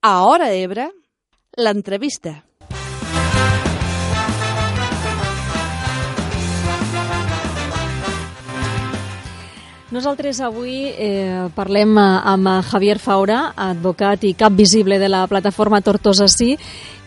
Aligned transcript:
A 0.00 0.22
Hora 0.22 0.52
Ebre, 0.54 0.92
l'entrevista. 1.56 2.44
Nosaltres 9.90 10.38
avui 10.38 10.84
eh, 10.86 11.48
parlem 11.56 11.98
amb 11.98 12.46
Javier 12.70 13.00
Faura, 13.02 13.40
advocat 13.56 14.22
i 14.22 14.36
cap 14.38 14.54
visible 14.54 15.00
de 15.02 15.08
la 15.10 15.24
plataforma 15.26 15.82
Tortosa 15.82 16.28
Sí, 16.30 16.52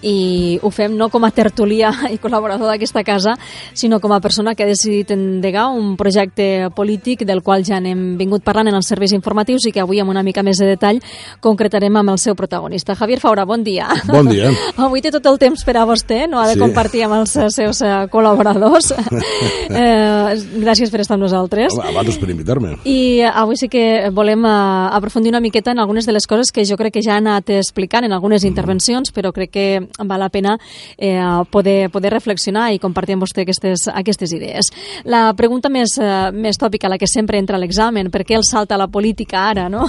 i 0.01 0.59
ho 0.61 0.69
fem 0.73 0.95
no 0.97 1.09
com 1.09 1.23
a 1.25 1.31
tertulià 1.31 1.91
i 2.11 2.17
col·laborador 2.21 2.67
d'aquesta 2.71 3.03
casa, 3.03 3.35
sinó 3.73 3.99
com 3.99 4.11
a 4.13 4.19
persona 4.21 4.55
que 4.55 4.63
ha 4.63 4.69
decidit 4.69 5.11
endegar 5.11 5.67
un 5.69 5.95
projecte 5.97 6.69
polític 6.75 7.25
del 7.25 7.41
qual 7.41 7.63
ja 7.65 7.79
n'hem 7.79 8.17
vingut 8.17 8.43
parlant 8.43 8.67
en 8.71 8.75
els 8.77 8.87
serveis 8.87 9.13
informatius 9.13 9.67
i 9.67 9.71
que 9.71 9.81
avui 9.83 9.99
amb 10.01 10.09
una 10.09 10.23
mica 10.23 10.43
més 10.43 10.57
de 10.57 10.67
detall 10.71 11.01
concretarem 11.39 11.95
amb 11.97 12.13
el 12.15 12.19
seu 12.19 12.35
protagonista. 12.35 12.95
Javier 12.95 13.19
Faura, 13.19 13.45
bon 13.45 13.63
dia. 13.63 13.87
Bon 14.07 14.27
dia. 14.27 14.49
Avui 14.81 15.01
té 15.01 15.11
tot 15.13 15.25
el 15.29 15.37
temps 15.41 15.63
per 15.65 15.77
a 15.77 15.85
vostè, 15.85 16.27
no 16.29 16.39
ha 16.41 16.47
de 16.47 16.55
Sí. 16.55 16.59
compartir 16.59 17.03
amb 17.05 17.15
els 17.21 17.31
seus 17.55 17.81
eh, 17.81 17.91
col·laboradors. 18.11 18.91
eh, 19.69 20.35
gràcies 20.61 20.91
per 20.91 21.01
estar 21.01 21.15
amb 21.15 21.23
nosaltres. 21.25 21.73
Home, 21.77 21.89
abans 21.93 22.17
per 22.19 22.29
invitar-me. 22.29 22.75
I 22.85 23.21
avui 23.27 23.57
sí 23.59 23.69
que 23.71 24.09
volem 24.13 24.43
uh, 24.45 24.89
aprofundir 24.95 25.31
una 25.31 25.41
miqueta 25.41 25.71
en 25.71 25.79
algunes 25.79 26.05
de 26.05 26.13
les 26.15 26.27
coses 26.27 26.51
que 26.51 26.65
jo 26.67 26.77
crec 26.77 26.93
que 26.97 27.03
ja 27.05 27.15
ha 27.15 27.21
anat 27.21 27.49
explicant 27.55 28.05
en 28.05 28.13
algunes 28.13 28.43
intervencions, 28.47 29.13
però 29.13 29.31
crec 29.33 29.51
que 29.51 29.67
val 29.97 30.21
la 30.21 30.29
pena 30.29 30.57
eh, 30.97 31.19
poder, 31.51 31.89
poder 31.91 32.13
reflexionar 32.13 32.69
i 32.73 32.79
compartir 32.81 33.17
amb 33.17 33.25
vostè 33.25 33.45
aquestes, 33.45 33.87
aquestes 33.93 34.35
idees. 34.37 34.71
La 35.05 35.29
pregunta 35.37 35.69
més, 35.69 35.97
uh, 36.01 36.29
més 36.35 36.59
tòpica, 36.59 36.89
la 36.91 36.99
que 37.01 37.09
sempre 37.09 37.39
entra 37.41 37.57
a 37.57 37.61
l'examen, 37.61 38.11
per 38.11 38.23
què 38.27 38.37
el 38.37 38.47
salta 38.47 38.79
la 38.79 38.89
política 38.91 39.47
ara, 39.49 39.67
no? 39.69 39.87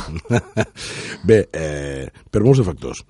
Bé, 1.29 1.45
eh, 1.53 2.09
per 2.31 2.43
molts 2.45 2.63
de 2.63 2.69
factors. 2.69 3.05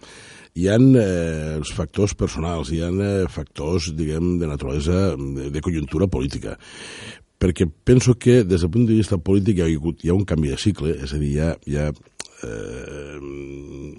Hi 0.52 0.68
ha 0.68 0.76
eh, 0.76 1.56
els 1.56 1.72
factors 1.72 2.12
personals, 2.18 2.70
hi 2.72 2.82
ha 2.84 2.90
eh, 2.92 3.24
factors, 3.32 3.88
diguem, 3.96 4.36
de 4.40 4.50
naturalesa, 4.50 5.14
de, 5.16 5.48
de 5.54 5.62
conjuntura 5.64 6.10
política. 6.12 6.58
Perquè 7.42 7.66
penso 7.66 8.14
que, 8.20 8.42
des 8.44 8.60
del 8.60 8.70
punt 8.70 8.84
de 8.86 8.98
vista 8.98 9.16
polític, 9.18 9.58
hi 9.58 9.64
ha, 9.64 9.94
hi 10.04 10.12
ha 10.12 10.14
un 10.14 10.26
canvi 10.28 10.52
de 10.52 10.58
cicle, 10.60 10.92
és 11.02 11.14
a 11.16 11.18
dir, 11.18 11.32
hi 11.32 11.40
ha, 11.40 11.54
hi 11.66 11.78
ha 11.80 11.88
eh, 12.46 13.18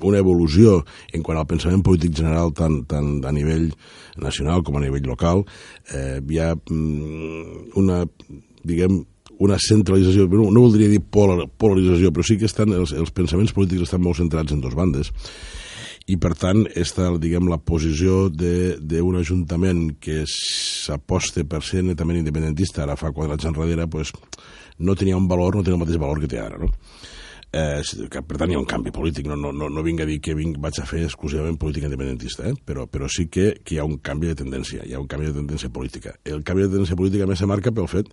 una 0.04 0.20
evolució 0.20 0.82
en 1.14 1.24
quant 1.24 1.40
al 1.40 1.48
pensament 1.50 1.84
polític 1.86 2.16
general 2.20 2.54
tant, 2.58 2.82
tant 2.90 3.16
a 3.26 3.32
nivell 3.36 3.70
nacional 4.22 4.64
com 4.64 4.78
a 4.78 4.84
nivell 4.84 5.08
local. 5.08 5.46
Eh, 5.94 6.20
hi 6.30 6.40
ha 6.44 6.54
mm, 6.56 7.74
una, 7.80 8.04
diguem, 8.64 9.02
una 9.44 9.58
centralització, 9.60 10.28
no, 10.32 10.50
no 10.52 10.68
voldria 10.68 10.92
dir 10.92 11.02
polar, 11.02 11.48
polarització, 11.58 12.14
però 12.14 12.28
sí 12.28 12.38
que 12.40 12.50
estan, 12.50 12.76
els, 12.76 12.94
els 12.94 13.12
pensaments 13.16 13.56
polítics 13.56 13.88
estan 13.88 14.04
molt 14.04 14.20
centrats 14.22 14.56
en 14.56 14.64
dos 14.64 14.78
bandes 14.78 15.12
i 16.12 16.18
per 16.20 16.34
tant 16.36 16.66
esta, 16.80 17.08
diguem, 17.20 17.48
la 17.48 17.60
posició 17.64 18.28
d'un 18.34 19.20
ajuntament 19.20 19.86
que 20.04 20.24
s'aposta 20.28 21.46
per 21.48 21.62
ser 21.64 21.84
netament 21.88 22.20
independentista 22.20 22.84
ara 22.84 22.98
fa 23.00 23.14
quatre 23.16 23.38
anys 23.38 23.48
enrere 23.48 23.88
pues, 23.88 24.12
no 24.80 24.98
tenia 25.00 25.18
un 25.18 25.30
valor, 25.32 25.56
no 25.56 25.64
tenia 25.64 25.78
el 25.80 25.84
mateix 25.86 26.02
valor 26.02 26.20
que 26.20 26.32
té 26.32 26.42
ara 26.44 26.60
no? 26.60 26.72
Eh, 27.54 27.82
que, 28.10 28.24
per 28.26 28.40
tant 28.42 28.52
hi 28.52 28.58
ha 28.58 28.62
un 28.62 28.70
canvi 28.70 28.92
polític. 28.96 29.30
No, 29.30 29.38
no, 29.40 29.54
no, 29.56 29.70
no 29.72 29.86
vinc 29.86 30.04
a 30.04 30.10
dir 30.10 30.20
que 30.24 30.36
vinc, 30.38 30.58
vaig 30.64 30.82
a 30.82 30.88
fer 30.90 31.04
exclusivament 31.08 31.60
política 31.62 31.88
independentista 31.90 32.48
eh? 32.50 32.56
però, 32.66 32.88
però 32.90 33.10
sí 33.12 33.30
que, 33.32 33.54
que 33.64 33.78
hi 33.78 33.80
ha 33.82 33.88
un 33.88 34.00
canvi 34.04 34.34
de 34.34 34.40
tendència. 34.44 34.84
Hi 34.88 34.98
ha 34.98 35.04
un 35.04 35.08
canvi 35.12 35.30
de 35.30 35.38
tendència 35.38 35.72
política. 35.74 36.18
El 36.26 36.44
canvi 36.44 36.66
de 36.66 36.74
tendència 36.74 37.00
política 37.00 37.30
més 37.30 37.40
se 37.44 37.50
marca 37.50 37.72
pel 37.72 37.90
fet 37.92 38.12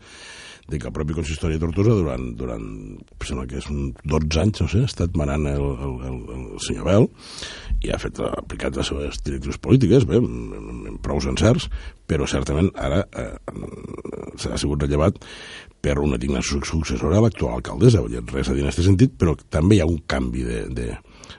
de 0.70 0.78
que 0.78 0.86
el 0.86 0.94
propi 0.94 1.16
consistori 1.16 1.56
de 1.56 1.64
Tortosa 1.64 1.96
durant, 1.98 2.28
durant 2.38 2.62
em 2.62 3.26
sembla 3.26 3.46
que 3.50 3.58
és 3.58 3.66
un 3.72 3.90
12 4.04 4.42
anys, 4.42 4.60
no 4.62 4.68
sé, 4.70 4.84
ha 4.84 4.90
estat 4.90 5.16
manant 5.18 5.48
el, 5.50 5.64
el, 5.86 5.94
el, 6.06 6.18
el 6.36 6.44
senyor 6.62 6.86
Bel 6.86 7.08
i 7.82 7.90
ha 7.90 7.98
fet, 7.98 8.20
ha 8.22 8.30
aplicat 8.38 8.76
les 8.78 8.92
seves 8.92 9.18
directrius 9.26 9.58
polítiques, 9.58 10.06
bé, 10.06 10.20
amb, 10.22 10.54
amb, 10.60 10.84
amb 10.92 11.00
prou 11.02 11.18
encerts, 11.32 11.66
però 12.06 12.28
certament 12.30 12.70
ara 12.78 13.02
eh, 13.18 13.32
s'ha 14.38 14.60
sigut 14.60 14.84
rellevat 14.84 15.18
per 15.80 15.98
una 15.98 16.16
digna 16.20 16.42
su- 16.42 16.60
successora 16.62 17.16
a 17.18 17.22
l'actual 17.24 17.54
alcaldessa, 17.58 18.02
vull 18.04 18.12
dir, 18.12 18.20
res 18.34 18.48
a 18.50 18.54
dir 18.56 18.62
en 18.66 18.68
aquest 18.68 18.84
sentit, 18.86 19.14
però 19.16 19.32
també 19.48 19.78
hi 19.78 19.80
ha 19.80 19.86
un 19.88 20.02
canvi 20.06 20.42
de, 20.44 20.58
de, 20.76 20.88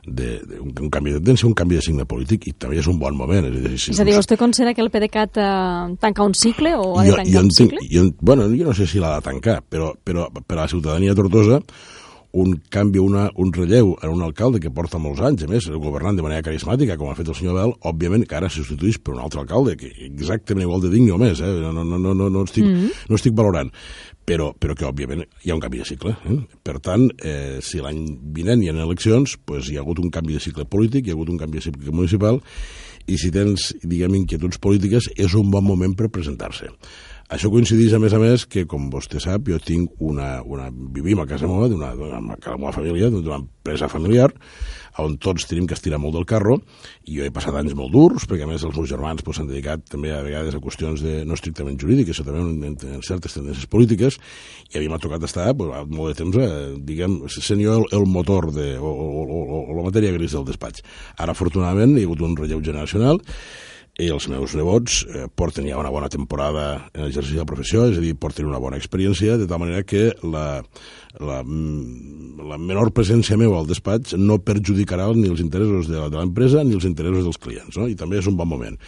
de, 0.08 0.30
de 0.50 0.60
un, 0.60 0.72
un 0.82 0.90
canvi 0.90 1.14
de 1.14 1.20
tendència, 1.22 1.48
un 1.48 1.54
canvi 1.58 1.78
de 1.78 1.84
signe 1.86 2.06
polític 2.10 2.48
i 2.50 2.54
també 2.58 2.80
és 2.82 2.88
un 2.90 2.98
bon 3.00 3.16
moment. 3.18 3.46
És 3.46 3.54
a 3.54 3.70
dir, 3.70 3.78
si 3.78 3.92
És 3.94 4.02
a 4.02 4.08
dir, 4.08 4.16
vostè 4.18 4.38
considera 4.42 4.74
que 4.74 4.82
el 4.82 4.90
PDeCAT 4.90 5.38
eh, 5.38 5.96
tanca 6.02 6.26
un 6.26 6.34
cicle 6.34 6.74
o 6.76 6.98
ha 7.00 7.06
de 7.06 7.14
tancar 7.22 7.44
un 7.46 7.50
entenc, 7.52 7.56
cicle? 7.78 7.88
jo, 7.94 8.08
bueno, 8.22 8.50
jo 8.50 8.66
no 8.72 8.74
sé 8.74 8.88
si 8.90 9.00
l'ha 9.04 9.16
de 9.20 9.26
tancar, 9.30 9.62
però, 9.62 9.94
però 10.04 10.30
per 10.34 10.58
a 10.58 10.64
la 10.64 10.68
ciutadania 10.74 11.14
Tortosa 11.16 11.62
un 12.32 12.54
canvi, 12.72 13.00
una, 13.00 13.26
un 13.36 13.52
relleu 13.54 13.96
en 14.02 14.14
un 14.14 14.22
alcalde 14.24 14.62
que 14.64 14.72
porta 14.72 15.00
molts 15.02 15.20
anys, 15.26 15.44
a 15.44 15.50
més, 15.52 15.68
governant 15.84 16.16
de 16.16 16.24
manera 16.24 16.46
carismàtica, 16.46 16.96
com 17.00 17.12
ha 17.12 17.18
fet 17.18 17.28
el 17.28 17.36
senyor 17.36 17.58
Bel, 17.58 17.74
òbviament 17.92 18.24
que 18.28 18.38
ara 18.40 18.50
se 18.50 18.62
substitueix 18.62 19.02
per 19.04 19.16
un 19.18 19.24
altre 19.26 19.42
alcalde, 19.44 19.76
que 19.80 19.92
exactament 20.08 20.68
igual 20.68 20.86
de 20.86 20.94
digne 20.94 21.12
o 21.16 21.20
més, 21.20 21.42
eh? 21.44 21.52
no, 21.60 21.74
no, 21.76 21.84
no, 21.84 22.14
no, 22.16 22.30
no, 22.30 22.44
estic, 22.48 22.64
mm 22.64 22.76
-hmm. 22.78 23.10
no 23.10 23.20
estic 23.20 23.36
valorant, 23.36 23.72
però, 24.26 24.52
però 24.56 24.76
que 24.76 24.86
òbviament 24.86 25.26
hi 25.44 25.52
ha 25.52 25.56
un 25.56 25.62
canvi 25.62 25.80
de 25.80 25.86
cicle. 25.86 26.16
Eh? 26.30 26.40
Per 26.64 26.80
tant, 26.80 27.10
eh, 27.24 27.60
si 27.62 27.80
l'any 27.80 28.20
vinent 28.22 28.64
hi 28.64 28.70
ha 28.70 28.84
eleccions, 28.84 29.38
pues, 29.46 29.70
hi 29.70 29.78
ha 29.78 29.82
hagut 29.82 30.00
un 30.00 30.10
canvi 30.10 30.34
de 30.34 30.40
cicle 30.40 30.66
polític, 30.66 31.08
hi 31.08 31.12
ha 31.12 31.14
hagut 31.14 31.30
un 31.30 31.38
canvi 31.38 31.58
de 31.58 31.64
cicle 31.64 31.92
municipal, 31.92 32.42
i 33.08 33.18
si 33.18 33.32
tens, 33.32 33.74
diguem, 33.84 34.16
inquietuds 34.16 34.60
polítiques, 34.62 35.10
és 35.18 35.34
un 35.34 35.50
bon 35.52 35.64
moment 35.64 35.96
per 35.96 36.10
presentar-se. 36.10 36.70
Això 37.32 37.48
coincideix, 37.48 37.94
a 37.96 38.00
més 38.04 38.12
a 38.12 38.20
més, 38.20 38.44
que, 38.44 38.66
com 38.68 38.90
vostè 38.92 39.22
sap, 39.24 39.46
jo 39.48 39.56
tinc 39.64 40.02
una... 40.04 40.42
una 40.44 40.68
vivim 40.72 41.22
a 41.24 41.26
casa 41.30 41.48
meva, 41.48 41.70
d'una 41.72 41.94
meva 41.96 42.74
família, 42.76 43.08
d'una 43.14 43.38
empresa 43.40 43.88
familiar, 43.88 44.28
on 45.00 45.16
tots 45.22 45.46
tenim 45.48 45.70
que 45.70 45.78
estirar 45.78 46.02
molt 46.04 46.18
del 46.18 46.26
carro, 46.28 46.58
i 47.08 47.16
jo 47.16 47.24
he 47.24 47.32
passat 47.32 47.56
anys 47.56 47.78
molt 47.80 47.96
durs, 47.96 48.26
perquè 48.28 48.44
a 48.44 48.50
més 48.50 48.66
els 48.68 48.76
meus 48.76 48.92
germans 48.92 49.24
pues, 49.24 49.40
s'han 49.40 49.48
dedicat 49.48 49.86
també 49.88 50.12
a 50.12 50.20
vegades 50.26 50.58
a 50.58 50.62
qüestions 50.64 51.06
de, 51.06 51.22
no 51.24 51.40
estrictament 51.40 51.80
jurídiques, 51.80 52.20
sinó 52.20 52.34
també 52.34 52.44
en, 52.44 52.78
en, 52.98 53.00
certes 53.08 53.40
tendències 53.40 53.72
polítiques, 53.72 54.20
i 54.74 54.76
a 54.76 54.84
mi 54.84 54.92
m'ha 54.92 55.00
tocat 55.00 55.24
estar 55.24 55.48
pues, 55.56 55.72
molt 55.88 56.12
de 56.12 56.20
temps, 56.20 56.36
eh, 56.44 56.76
diguem, 56.92 57.22
sent 57.32 57.64
jo 57.64 57.80
el, 57.80 57.88
el 57.96 58.08
motor 58.12 58.52
de, 58.52 58.74
o, 58.76 58.92
o, 58.92 59.26
o, 59.40 59.66
o 59.72 59.80
la 59.80 59.88
matèria 59.88 60.12
gris 60.20 60.36
del 60.36 60.50
despatx. 60.52 60.84
Ara, 61.16 61.32
afortunadament, 61.32 61.96
hi 61.96 62.04
ha 62.04 62.12
hagut 62.12 62.28
un 62.28 62.36
relleu 62.44 62.60
generacional, 62.60 63.24
i 64.00 64.08
els 64.14 64.28
meus 64.32 64.54
nebots 64.56 65.02
eh, 65.04 65.26
porten 65.36 65.68
ja 65.68 65.80
una 65.80 65.92
bona 65.92 66.10
temporada 66.12 66.88
en 66.94 67.04
l'exercici 67.04 67.36
de 67.36 67.44
la 67.44 67.50
professió, 67.50 67.86
és 67.92 68.00
a 68.00 68.04
dir, 68.04 68.14
porten 68.16 68.48
una 68.48 68.62
bona 68.62 68.80
experiència, 68.80 69.36
de 69.38 69.48
tal 69.50 69.60
manera 69.64 69.84
que 69.84 70.12
la, 70.24 70.62
la, 71.20 71.42
mm, 71.44 72.48
la 72.48 72.60
menor 72.62 72.94
presència 72.96 73.40
meva 73.40 73.60
al 73.60 73.68
despatx 73.70 74.16
no 74.18 74.40
perjudicarà 74.40 75.10
ni 75.18 75.28
els 75.30 75.44
interessos 75.44 75.92
de 75.92 76.08
l'empresa 76.16 76.64
ni 76.64 76.78
els 76.78 76.88
interessos 76.88 77.28
dels 77.28 77.42
clients, 77.42 77.78
no? 77.78 77.90
i 77.92 77.98
també 78.00 78.22
és 78.22 78.32
un 78.32 78.40
bon 78.40 78.50
moment. 78.50 78.80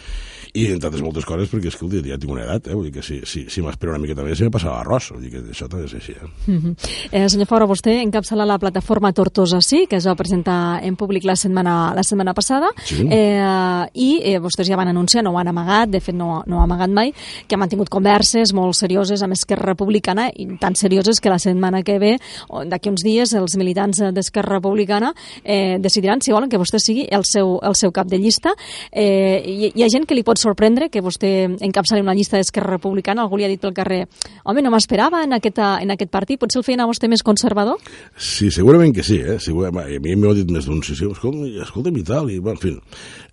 I 0.54 0.68
entre 0.70 0.86
altres 0.86 1.02
moltes 1.02 1.24
coses, 1.26 1.48
perquè 1.50 1.66
escolta, 1.66 1.98
ja 2.06 2.14
tinc 2.14 2.30
una 2.30 2.44
edat, 2.44 2.68
eh? 2.68 2.74
vull 2.78 2.84
dir 2.86 2.92
que 2.94 3.02
si, 3.02 3.16
si, 3.26 3.40
si 3.50 3.62
m'espero 3.64 3.90
una 3.90 3.98
miqueta 3.98 4.22
més, 4.22 4.38
se 4.38 4.46
me 4.46 4.52
passarà 4.54 4.76
l'arròs, 4.76 5.08
vull 5.10 5.24
dir 5.24 5.32
que 5.32 5.40
això 5.50 5.66
també 5.66 5.88
és 5.88 5.94
així. 5.98 6.12
Eh? 6.14 6.28
Mm 6.46 6.58
-hmm. 6.60 6.74
eh, 7.10 7.28
senyor 7.28 7.48
Faura, 7.50 7.66
vostè 7.66 7.90
encapçala 8.04 8.46
la 8.46 8.58
plataforma 8.58 9.12
Tortosa 9.12 9.60
Sí, 9.60 9.88
que 9.90 9.96
es 9.96 10.06
va 10.06 10.14
presentar 10.14 10.78
en 10.84 10.94
públic 10.94 11.24
la 11.24 11.34
setmana, 11.34 11.92
la 11.92 12.04
setmana 12.04 12.34
passada, 12.34 12.68
Sí. 12.84 13.04
eh, 13.10 13.86
i 13.94 14.20
eh, 14.22 14.38
vostès 14.38 14.68
ja 14.68 14.76
van 14.76 14.86
anunciar, 14.88 15.24
no 15.24 15.32
ho 15.32 15.38
han 15.38 15.48
amagat, 15.48 15.88
de 15.90 16.00
fet 16.00 16.14
no, 16.14 16.44
no 16.46 16.56
ho 16.56 16.60
han 16.60 16.70
amagat 16.70 16.90
mai, 16.90 17.12
que 17.48 17.56
han 17.56 17.60
mantingut 17.60 17.88
converses 17.88 18.52
molt 18.52 18.74
serioses 18.74 19.22
amb 19.22 19.32
Esquerra 19.32 19.66
Republicana, 19.66 20.30
i 20.36 20.46
tan 20.60 20.76
serioses 20.76 21.20
que 21.20 21.30
la 21.30 21.40
setmana 21.40 21.82
que 21.82 21.98
ve, 21.98 22.18
d'aquí 22.66 22.90
uns 22.90 23.02
dies, 23.02 23.32
els 23.32 23.56
militants 23.56 23.98
d'Esquerra 23.98 24.60
Republicana 24.60 25.12
eh, 25.42 25.78
decidiran 25.80 26.20
si 26.20 26.30
volen 26.30 26.48
que 26.48 26.58
vostè 26.58 26.78
sigui 26.78 27.08
el 27.10 27.24
seu, 27.24 27.58
el 27.60 27.74
seu 27.74 27.90
cap 27.90 28.06
de 28.06 28.18
llista. 28.18 28.54
Eh, 28.92 29.42
hi, 29.44 29.72
hi 29.74 29.82
ha 29.82 29.88
gent 29.88 30.06
que 30.06 30.14
li 30.14 30.22
pot 30.22 30.38
sorprendre 30.44 30.90
que 30.92 31.02
vostè 31.04 31.32
encapçali 31.64 32.04
una 32.04 32.14
llista 32.16 32.38
d'Esquerra 32.38 32.76
Republicana, 32.76 33.24
algú 33.24 33.40
li 33.40 33.46
ha 33.46 33.50
dit 33.50 33.62
pel 33.62 33.74
carrer, 33.76 34.04
home, 34.44 34.62
no 34.64 34.72
m'esperava 34.74 35.24
en, 35.24 35.34
aquesta, 35.36 35.74
en 35.82 35.94
aquest 35.94 36.12
partit, 36.12 36.40
potser 36.40 36.60
el 36.60 36.66
feien 36.66 36.84
a 36.84 36.88
vostè 36.90 37.10
més 37.10 37.24
conservador? 37.26 37.80
Sí, 38.16 38.50
segurament 38.54 38.94
que 38.96 39.04
sí, 39.06 39.20
eh? 39.20 39.38
Segurament, 39.42 39.88
a 39.88 40.02
mi 40.04 40.16
m'ho 40.18 40.34
ha 40.34 40.38
dit 40.38 40.50
més 40.54 40.68
d'un, 40.68 40.82
sí, 40.86 40.96
sí, 40.98 41.08
escolta, 41.10 41.48
escolta'm 41.64 42.00
i 42.00 42.06
tal, 42.06 42.30
i, 42.30 42.40
bueno, 42.44 42.60
en 42.60 42.62
fi, 42.62 42.74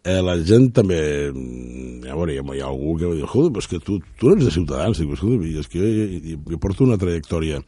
eh, 0.04 0.22
la 0.24 0.38
gent 0.48 0.72
també, 0.78 1.02
mm, 1.30 2.08
a 2.08 2.16
veure, 2.16 2.38
hi 2.38 2.42
ha, 2.42 2.48
hi 2.56 2.64
ha 2.64 2.72
algú 2.72 2.96
que 2.98 3.10
va 3.10 3.18
dir, 3.18 3.28
escolta, 3.28 3.54
però 3.54 3.66
és 3.66 3.72
que 3.72 3.84
tu, 3.84 4.00
tu 4.18 4.32
no 4.32 4.38
ets 4.38 4.48
de 4.48 4.56
Ciutadans, 4.56 5.04
dic, 5.04 5.14
escolta, 5.18 5.52
és 5.62 5.70
que 5.72 5.84
jo, 5.84 6.08
jo, 6.16 6.40
jo 6.56 6.62
porto 6.62 6.88
una 6.88 7.00
trajectòria 7.02 7.62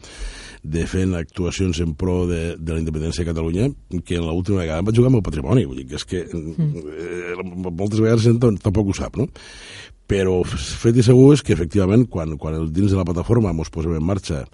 de 0.63 0.86
fent 0.88 1.13
actuacions 1.19 1.80
en 1.83 1.92
pro 2.00 2.21
de, 2.30 2.56
de 2.56 2.74
la 2.75 2.80
independència 2.80 3.24
de 3.25 3.31
Catalunya 3.33 3.65
que 4.07 4.19
l'última 4.21 4.62
vegada 4.62 4.80
em 4.80 4.88
vaig 4.88 4.95
jugar 4.95 5.10
amb 5.12 5.19
el 5.19 5.25
patrimoni, 5.25 5.65
vull 5.68 5.81
dir 5.81 5.88
que 5.89 6.00
és 6.00 6.06
que 6.07 6.21
eh, 6.24 7.36
moltes 7.44 8.00
vegades 8.00 8.24
gent 8.24 8.39
tam- 8.39 8.60
tampoc 8.63 8.94
ho 8.94 8.95
sap, 8.95 9.19
no? 9.19 9.27
Però 10.07 10.39
fet 10.48 10.95
i 11.00 11.04
segur 11.04 11.33
és 11.36 11.44
que 11.44 11.56
efectivament 11.56 12.07
quan, 12.12 12.38
quan 12.39 12.56
el, 12.56 12.71
dins 12.75 12.92
de 12.92 13.00
la 13.00 13.06
plataforma 13.07 13.51
ens 13.51 13.71
posem 13.74 13.95
en 13.98 14.04
marxa 14.04 14.45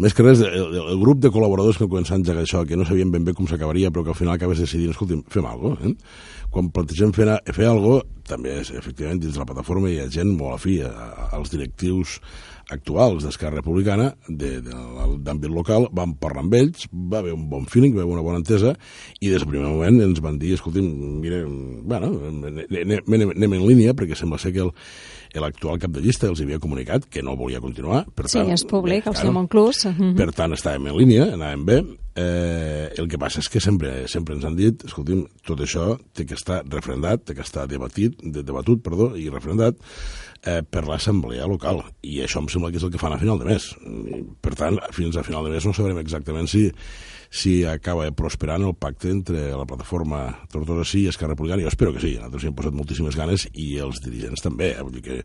més 0.00 0.14
que 0.16 0.24
res, 0.24 0.40
el, 0.40 0.76
el, 0.80 0.98
grup 1.02 1.18
de 1.20 1.28
col·laboradors 1.34 1.76
que 1.76 1.88
començat 1.90 2.14
a 2.14 2.20
engegar 2.22 2.44
això, 2.46 2.62
que 2.64 2.78
no 2.78 2.86
sabien 2.88 3.10
ben 3.12 3.26
bé 3.26 3.34
com 3.36 3.44
s'acabaria, 3.50 3.90
però 3.92 4.06
que 4.06 4.14
al 4.14 4.16
final 4.16 4.32
acabes 4.38 4.62
decidint, 4.62 4.94
escolta, 4.94 5.18
fem 5.28 5.44
alguna 5.44 5.74
cosa, 5.76 5.90
eh? 5.90 6.46
Quan 6.50 6.70
plantegem 6.72 7.12
fer, 7.12 7.26
fer 7.52 7.66
alguna 7.68 7.98
cosa, 7.98 8.22
també, 8.30 8.54
és, 8.62 8.70
efectivament, 8.78 9.20
dins 9.20 9.36
de 9.36 9.42
la 9.42 9.48
plataforma 9.50 9.90
hi 9.90 9.98
ha 10.00 10.08
gent 10.10 10.30
molt 10.38 10.56
afí 10.56 10.78
als 10.80 11.52
directius 11.52 12.16
actuals 12.70 13.24
d'Esquerra 13.26 13.60
Republicana 13.60 14.10
d'àmbit 14.28 15.50
local, 15.50 15.88
vam 15.96 16.14
parlar 16.20 16.44
amb 16.44 16.56
ells, 16.58 16.86
va 16.92 17.20
haver 17.20 17.34
un 17.36 17.48
bon 17.50 17.66
feeling, 17.70 17.94
va 17.96 18.04
haver 18.04 18.16
una 18.16 18.24
bona 18.26 18.40
entesa, 18.40 18.74
i 19.20 19.30
des 19.30 19.42
del 19.42 19.50
primer 19.50 19.68
moment 19.68 20.00
ens 20.06 20.22
van 20.24 20.38
dir, 20.40 20.54
escolti'm, 20.56 20.90
mira, 21.22 21.42
bueno, 21.46 22.12
anem 22.30 23.56
en 23.58 23.66
línia, 23.66 23.94
perquè 23.98 24.18
sembla 24.18 24.40
ser 24.40 24.54
que 24.56 24.64
el, 24.66 24.74
l'actual 25.38 25.80
cap 25.82 25.94
de 25.94 26.02
llista 26.04 26.30
els 26.30 26.42
havia 26.42 26.60
comunicat 26.62 27.06
que 27.10 27.22
no 27.22 27.36
volia 27.38 27.62
continuar. 27.62 28.04
Per 28.14 28.28
sí, 28.28 28.38
tant, 28.38 28.52
és 28.54 28.66
públic, 28.66 29.04
bé, 29.04 29.12
el 29.12 29.18
senyor 29.18 29.36
Monclús. 29.36 29.86
Per 30.18 30.30
tant, 30.36 30.54
estàvem 30.56 30.90
en 30.90 30.98
línia, 30.98 31.32
anàvem 31.36 31.66
bé. 31.66 31.82
Eh, 32.20 32.90
el 33.00 33.08
que 33.08 33.18
passa 33.20 33.40
és 33.40 33.48
que 33.48 33.62
sempre 33.62 33.92
sempre 34.10 34.34
ens 34.36 34.44
han 34.44 34.56
dit, 34.58 34.82
escolti'm, 34.88 35.22
tot 35.46 35.62
això 35.64 35.94
té 36.16 36.26
que 36.28 36.36
estar 36.36 36.60
refrendat, 36.66 37.24
té 37.28 37.36
que 37.38 37.46
estar 37.46 37.66
debatit, 37.70 38.18
de, 38.20 38.42
debatut 38.46 38.82
perdó, 38.84 39.12
i 39.16 39.28
refrendat 39.32 39.78
eh, 40.42 40.60
per 40.62 40.84
l'assemblea 40.88 41.48
local. 41.50 41.82
I 42.02 42.20
això 42.24 42.42
em 42.42 42.50
sembla 42.52 42.72
que 42.72 42.80
és 42.80 42.86
el 42.86 42.92
que 42.92 43.00
fan 43.00 43.14
a 43.16 43.20
final 43.22 43.40
de 43.40 43.48
mes. 43.48 43.70
Per 44.44 44.54
tant, 44.58 44.80
fins 44.96 45.16
a 45.16 45.24
final 45.26 45.46
de 45.46 45.54
mes 45.54 45.68
no 45.68 45.76
sabrem 45.76 46.02
exactament 46.02 46.50
si 46.50 46.68
si 47.30 47.62
acaba 47.64 48.10
prosperant 48.10 48.64
el 48.66 48.74
pacte 48.74 49.08
entre 49.08 49.52
la 49.54 49.64
plataforma 49.64 50.24
Tortosa 50.50 50.82
Sí 50.84 51.04
i 51.04 51.08
Esquerra 51.12 51.36
Republicana. 51.36 51.62
Jo 51.62 51.68
espero 51.70 51.92
que 51.94 52.00
sí, 52.02 52.16
nosaltres 52.16 52.42
hi 52.42 52.48
hem 52.50 52.56
posat 52.58 52.74
moltíssimes 52.74 53.16
ganes 53.16 53.46
i 53.54 53.76
els 53.78 54.00
dirigents 54.02 54.42
també, 54.42 54.72
eh? 54.74 54.82
vull 54.82 54.96
dir 54.98 55.02
que 55.04 55.20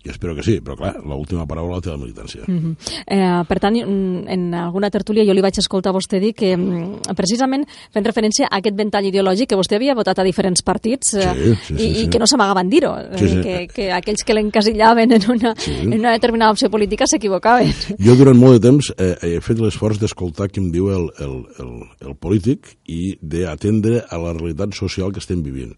jo 0.00 0.10
espero 0.14 0.34
que 0.34 0.42
sí, 0.42 0.56
però 0.64 0.78
clar, 0.78 0.94
l'última 1.04 1.44
paraula 1.46 1.76
la 1.76 1.84
té 1.84 1.90
la 1.92 1.98
militància. 2.00 2.46
Mm 2.46 2.58
-hmm. 2.58 2.76
eh, 3.06 3.44
per 3.46 3.58
tant, 3.60 3.76
en 3.76 4.54
alguna 4.54 4.90
tertúlia 4.90 5.24
jo 5.24 5.34
li 5.34 5.42
vaig 5.42 5.58
escoltar 5.58 5.92
a 5.92 5.98
vostè 5.98 6.18
dir 6.18 6.32
que 6.34 6.56
mm, 6.56 7.12
precisament 7.14 7.66
fent 7.92 8.06
referència 8.06 8.46
a 8.46 8.56
aquest 8.56 8.76
ventall 8.76 9.04
ideològic 9.04 9.48
que 9.48 9.56
vostè 9.56 9.76
havia 9.76 9.94
votat 9.94 10.18
a 10.18 10.24
diferents 10.24 10.62
partits 10.62 11.14
eh, 11.14 11.20
sí, 11.20 11.54
sí, 11.54 11.54
sí, 11.66 11.74
i, 11.74 11.94
sí. 11.94 12.02
i 12.04 12.08
que 12.08 12.18
no 12.18 12.26
s'amagaven 12.26 12.70
dir-ho, 12.70 12.96
Sí, 13.18 13.28
sí. 13.28 13.38
eh, 13.38 13.42
que, 13.42 13.68
que 13.74 13.92
aquells 13.92 14.24
que 14.24 14.32
l'encasillaven 14.34 15.12
en, 15.12 15.30
una, 15.30 15.54
Sí. 15.56 15.72
en 15.82 16.00
una 16.00 16.12
determinada 16.12 16.52
opció 16.52 16.70
política 16.70 17.06
s'equivocaven. 17.06 17.72
Jo 17.98 18.14
durant 18.16 18.38
molt 18.38 18.60
de 18.60 18.68
temps 18.68 18.94
eh, 18.96 19.16
he 19.22 19.40
fet 19.40 19.58
l'esforç 19.58 19.98
d'escoltar 20.00 20.48
què 20.48 20.58
em 20.58 20.70
diu 20.72 20.88
el, 20.88 21.10
el, 21.18 21.44
el, 21.58 21.70
el 22.00 22.16
polític 22.16 22.74
i 22.90 23.16
d'atendre 23.20 24.04
a 24.08 24.18
la 24.22 24.34
realitat 24.36 24.74
social 24.76 25.12
que 25.12 25.22
estem 25.22 25.42
vivint. 25.46 25.74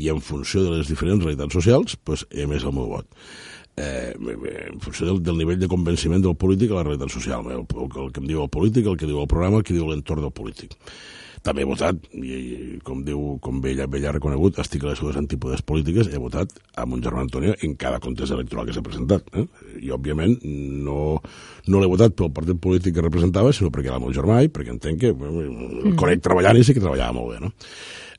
I 0.00 0.08
en 0.12 0.20
funció 0.24 0.64
de 0.64 0.76
les 0.78 0.88
diferents 0.88 1.24
realitats 1.24 1.54
socials, 1.58 1.96
pues, 2.04 2.26
he 2.30 2.46
emès 2.46 2.64
el 2.64 2.76
meu 2.76 2.88
vot. 2.94 3.08
Eh, 3.76 4.12
en 4.12 4.80
funció 4.84 5.06
del, 5.08 5.22
del 5.24 5.38
nivell 5.40 5.60
de 5.60 5.68
convenciment 5.68 6.22
del 6.24 6.36
polític 6.36 6.72
a 6.72 6.80
la 6.80 6.86
realitat 6.88 7.12
social. 7.12 7.46
El, 7.48 7.64
el, 7.64 7.88
el 8.04 8.12
que 8.12 8.20
em 8.20 8.28
diu 8.28 8.44
el 8.44 8.52
polític, 8.52 8.86
el 8.86 8.98
que 9.00 9.08
diu 9.08 9.20
el 9.22 9.30
programa, 9.30 9.60
el 9.60 9.66
que 9.68 9.76
diu 9.76 9.88
l'entorn 9.88 10.24
del 10.24 10.34
polític. 10.36 10.76
També 11.42 11.64
he 11.64 11.66
votat, 11.66 12.04
i, 12.14 12.20
i 12.22 12.56
com 12.86 13.00
diu, 13.02 13.20
com 13.42 13.58
bé 13.62 13.72
ella, 13.72 13.88
ella 13.90 14.10
ha 14.12 14.14
reconegut, 14.14 14.60
estic 14.62 14.84
a 14.84 14.92
les 14.92 15.00
seves 15.00 15.16
antípodes 15.18 15.64
polítiques, 15.66 16.06
he 16.06 16.20
votat 16.22 16.52
a 16.78 16.84
mon 16.86 17.02
germà 17.02 17.24
Antonio 17.24 17.56
en 17.66 17.74
cada 17.80 17.98
contest 18.02 18.34
electoral 18.36 18.68
que 18.68 18.76
s'ha 18.76 18.84
presentat. 18.86 19.26
Eh? 19.34 19.42
I, 19.80 19.90
òbviament, 19.96 20.36
no, 20.86 21.16
no 21.66 21.82
l'he 21.82 21.90
votat 21.90 22.14
pel 22.18 22.30
partit 22.36 22.60
polític 22.62 22.94
que 22.94 23.02
representava, 23.02 23.50
sinó 23.50 23.72
perquè 23.74 23.90
era 23.90 23.98
el 23.98 24.04
meu 24.06 24.14
germà 24.14 24.38
i 24.46 24.52
perquè 24.54 24.70
entenc 24.70 25.02
que 25.02 25.10
bueno, 25.18 25.42
el 25.82 25.98
conec 25.98 26.22
treballant 26.22 26.60
i 26.60 26.62
sé 26.66 26.76
que 26.76 26.84
treballava 26.84 27.18
molt 27.18 27.34
bé, 27.34 27.42
no? 27.42 27.52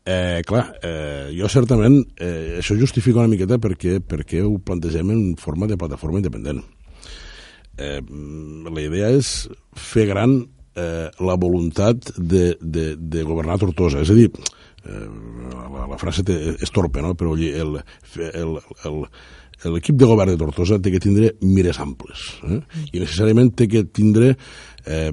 Eh, 0.03 0.41
clar, 0.43 0.65
eh, 0.83 1.29
jo 1.31 1.47
certament 1.47 2.01
eh, 2.19 2.59
això 2.59 2.75
justifica 2.75 3.21
una 3.21 3.31
miqueta 3.31 3.55
perquè, 3.55 4.01
perquè 4.03 4.41
ho 4.43 4.57
plantegem 4.59 5.13
en 5.15 5.21
forma 5.39 5.69
de 5.71 5.79
plataforma 5.79 6.19
independent. 6.19 6.59
Eh, 7.79 8.01
la 8.67 8.83
idea 8.83 9.13
és 9.15 9.31
fer 9.79 10.09
gran 10.11 10.41
eh, 10.75 11.09
la 11.19 11.35
voluntat 11.39 12.13
de, 12.17 12.57
de, 12.59 12.95
de 12.97 13.23
governar 13.23 13.59
Tortosa. 13.61 14.01
És 14.03 14.11
a 14.11 14.17
dir, 14.17 14.29
eh, 14.85 15.07
la, 15.53 15.87
la 15.91 15.99
frase 16.01 16.25
té, 16.27 16.35
és 16.59 16.73
torpe, 16.73 17.01
no? 17.03 17.13
però 17.17 17.35
l'equip 19.63 19.95
de 19.95 20.09
govern 20.09 20.33
de 20.33 20.39
Tortosa 20.41 20.79
té 20.83 20.91
que 20.91 21.01
tindre 21.03 21.33
mires 21.45 21.79
amples 21.79 22.19
eh? 22.43 22.59
i 22.91 22.99
necessàriament 22.99 23.53
té 23.55 23.69
que 23.71 23.85
tindre 23.85 24.33
eh, 24.85 25.11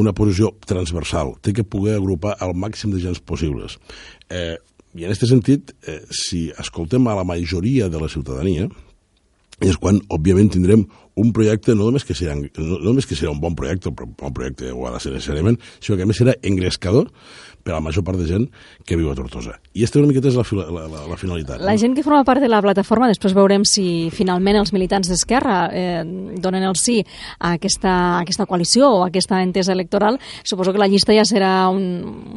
una 0.00 0.14
posició 0.16 0.54
transversal, 0.66 1.34
té 1.42 1.52
que 1.56 1.66
poder 1.66 1.98
agrupar 1.98 2.36
el 2.40 2.54
màxim 2.56 2.94
de 2.94 3.02
gens 3.02 3.20
possibles. 3.20 3.78
Eh, 4.30 4.56
I 4.98 5.04
en 5.06 5.12
aquest 5.12 5.28
sentit, 5.30 5.70
eh, 5.86 6.00
si 6.10 6.48
escoltem 6.58 7.04
a 7.06 7.14
la 7.14 7.26
majoria 7.26 7.88
de 7.88 8.00
la 8.00 8.08
ciutadania, 8.10 8.66
és 9.60 9.76
quan, 9.76 10.00
òbviament, 10.08 10.48
tindrem 10.50 10.86
un 11.20 11.32
projecte 11.36 11.74
no 11.76 11.90
només 11.90 12.04
que 12.08 12.16
serà, 12.16 12.34
no, 12.38 12.48
no 12.56 12.80
només 12.90 13.06
que 13.06 13.18
serà 13.18 13.30
un 13.34 13.40
bon 13.42 13.54
projecte, 13.58 13.92
un 13.92 14.16
bon 14.18 14.32
projecte 14.36 14.72
ho 14.72 14.86
ha 14.88 14.94
de 14.96 15.00
ser 15.04 15.12
necessàriament, 15.14 15.60
sinó 15.80 15.98
que 16.00 16.08
a 16.08 16.10
més 16.10 16.20
serà 16.20 16.34
engrescador 16.42 17.10
per 17.60 17.74
a 17.74 17.76
la 17.76 17.82
major 17.84 18.00
part 18.02 18.16
de 18.16 18.24
gent 18.24 18.46
que 18.88 18.96
viu 18.96 19.10
a 19.10 19.14
Tortosa. 19.14 19.58
I 19.76 19.82
aquesta 19.82 19.98
una 20.00 20.08
miqueta 20.08 20.30
és 20.30 20.36
la, 20.38 20.44
la, 20.72 20.86
la, 20.88 21.00
la 21.10 21.16
finalitat. 21.20 21.60
La 21.60 21.74
no? 21.74 21.78
gent 21.82 21.92
que 21.94 22.02
forma 22.02 22.22
part 22.24 22.40
de 22.40 22.48
la 22.48 22.62
plataforma, 22.64 23.04
després 23.10 23.34
veurem 23.36 23.66
si 23.68 24.08
finalment 24.16 24.56
els 24.62 24.72
militants 24.72 25.10
d'Esquerra 25.12 25.58
eh, 25.68 26.00
donen 26.40 26.64
el 26.64 26.78
sí 26.80 27.02
a 27.38 27.50
aquesta, 27.58 27.92
a 28.16 28.22
aquesta 28.22 28.46
coalició 28.48 28.88
o 28.88 29.02
a 29.04 29.10
aquesta 29.10 29.42
entesa 29.44 29.74
electoral, 29.76 30.16
suposo 30.42 30.72
que 30.72 30.80
la 30.80 30.88
llista 30.88 31.12
ja 31.12 31.26
serà 31.28 31.68
un, 31.68 31.84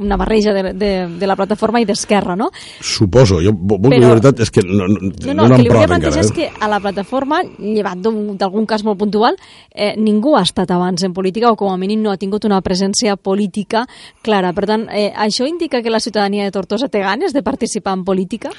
una 0.04 0.18
barreja 0.20 0.52
de, 0.54 0.74
de, 0.76 0.92
de 1.08 1.32
la 1.32 1.38
plataforma 1.40 1.80
i 1.80 1.88
d'Esquerra, 1.88 2.36
no? 2.36 2.50
Suposo, 2.84 3.40
jo 3.42 3.56
Però- 3.56 3.94
la 4.04 4.12
veritat 4.18 4.44
és 4.44 4.52
que 4.52 4.66
no, 4.68 4.90
no, 4.92 5.00
No, 5.24 5.34
no, 5.34 5.48
no, 5.48 5.56
que 5.56 5.64
li 5.64 5.72
volia 5.72 5.88
plantejar 5.88 6.20
encara. 6.20 6.28
és 6.28 6.32
Eh? 6.32 6.36
que 6.36 6.52
a 6.60 6.68
la 6.68 6.82
plataforma, 6.84 7.40
llevat 7.64 8.04
d'algun 8.04 8.66
cas 8.74 8.84
molt 8.84 8.98
puntual, 9.00 9.38
eh, 9.72 9.94
ningú 10.02 10.34
ha 10.36 10.44
estat 10.44 10.72
abans 10.74 11.06
en 11.06 11.14
política 11.14 11.52
o 11.54 11.56
com 11.60 11.72
a 11.72 11.78
mínim 11.78 12.02
no 12.02 12.12
ha 12.12 12.18
tingut 12.18 12.44
una 12.50 12.60
presència 12.66 13.16
política 13.16 13.86
clara. 14.26 14.52
Per 14.58 14.66
tant, 14.70 14.88
eh, 14.92 15.12
això 15.14 15.46
indica 15.48 15.84
que 15.86 15.94
la 15.94 16.02
ciutadania 16.04 16.44
de 16.48 16.52
Tortosa 16.52 16.90
té 16.90 17.00
ganes 17.06 17.34
de 17.34 17.44
participar 17.46 17.94
en 18.00 18.04
política? 18.04 18.50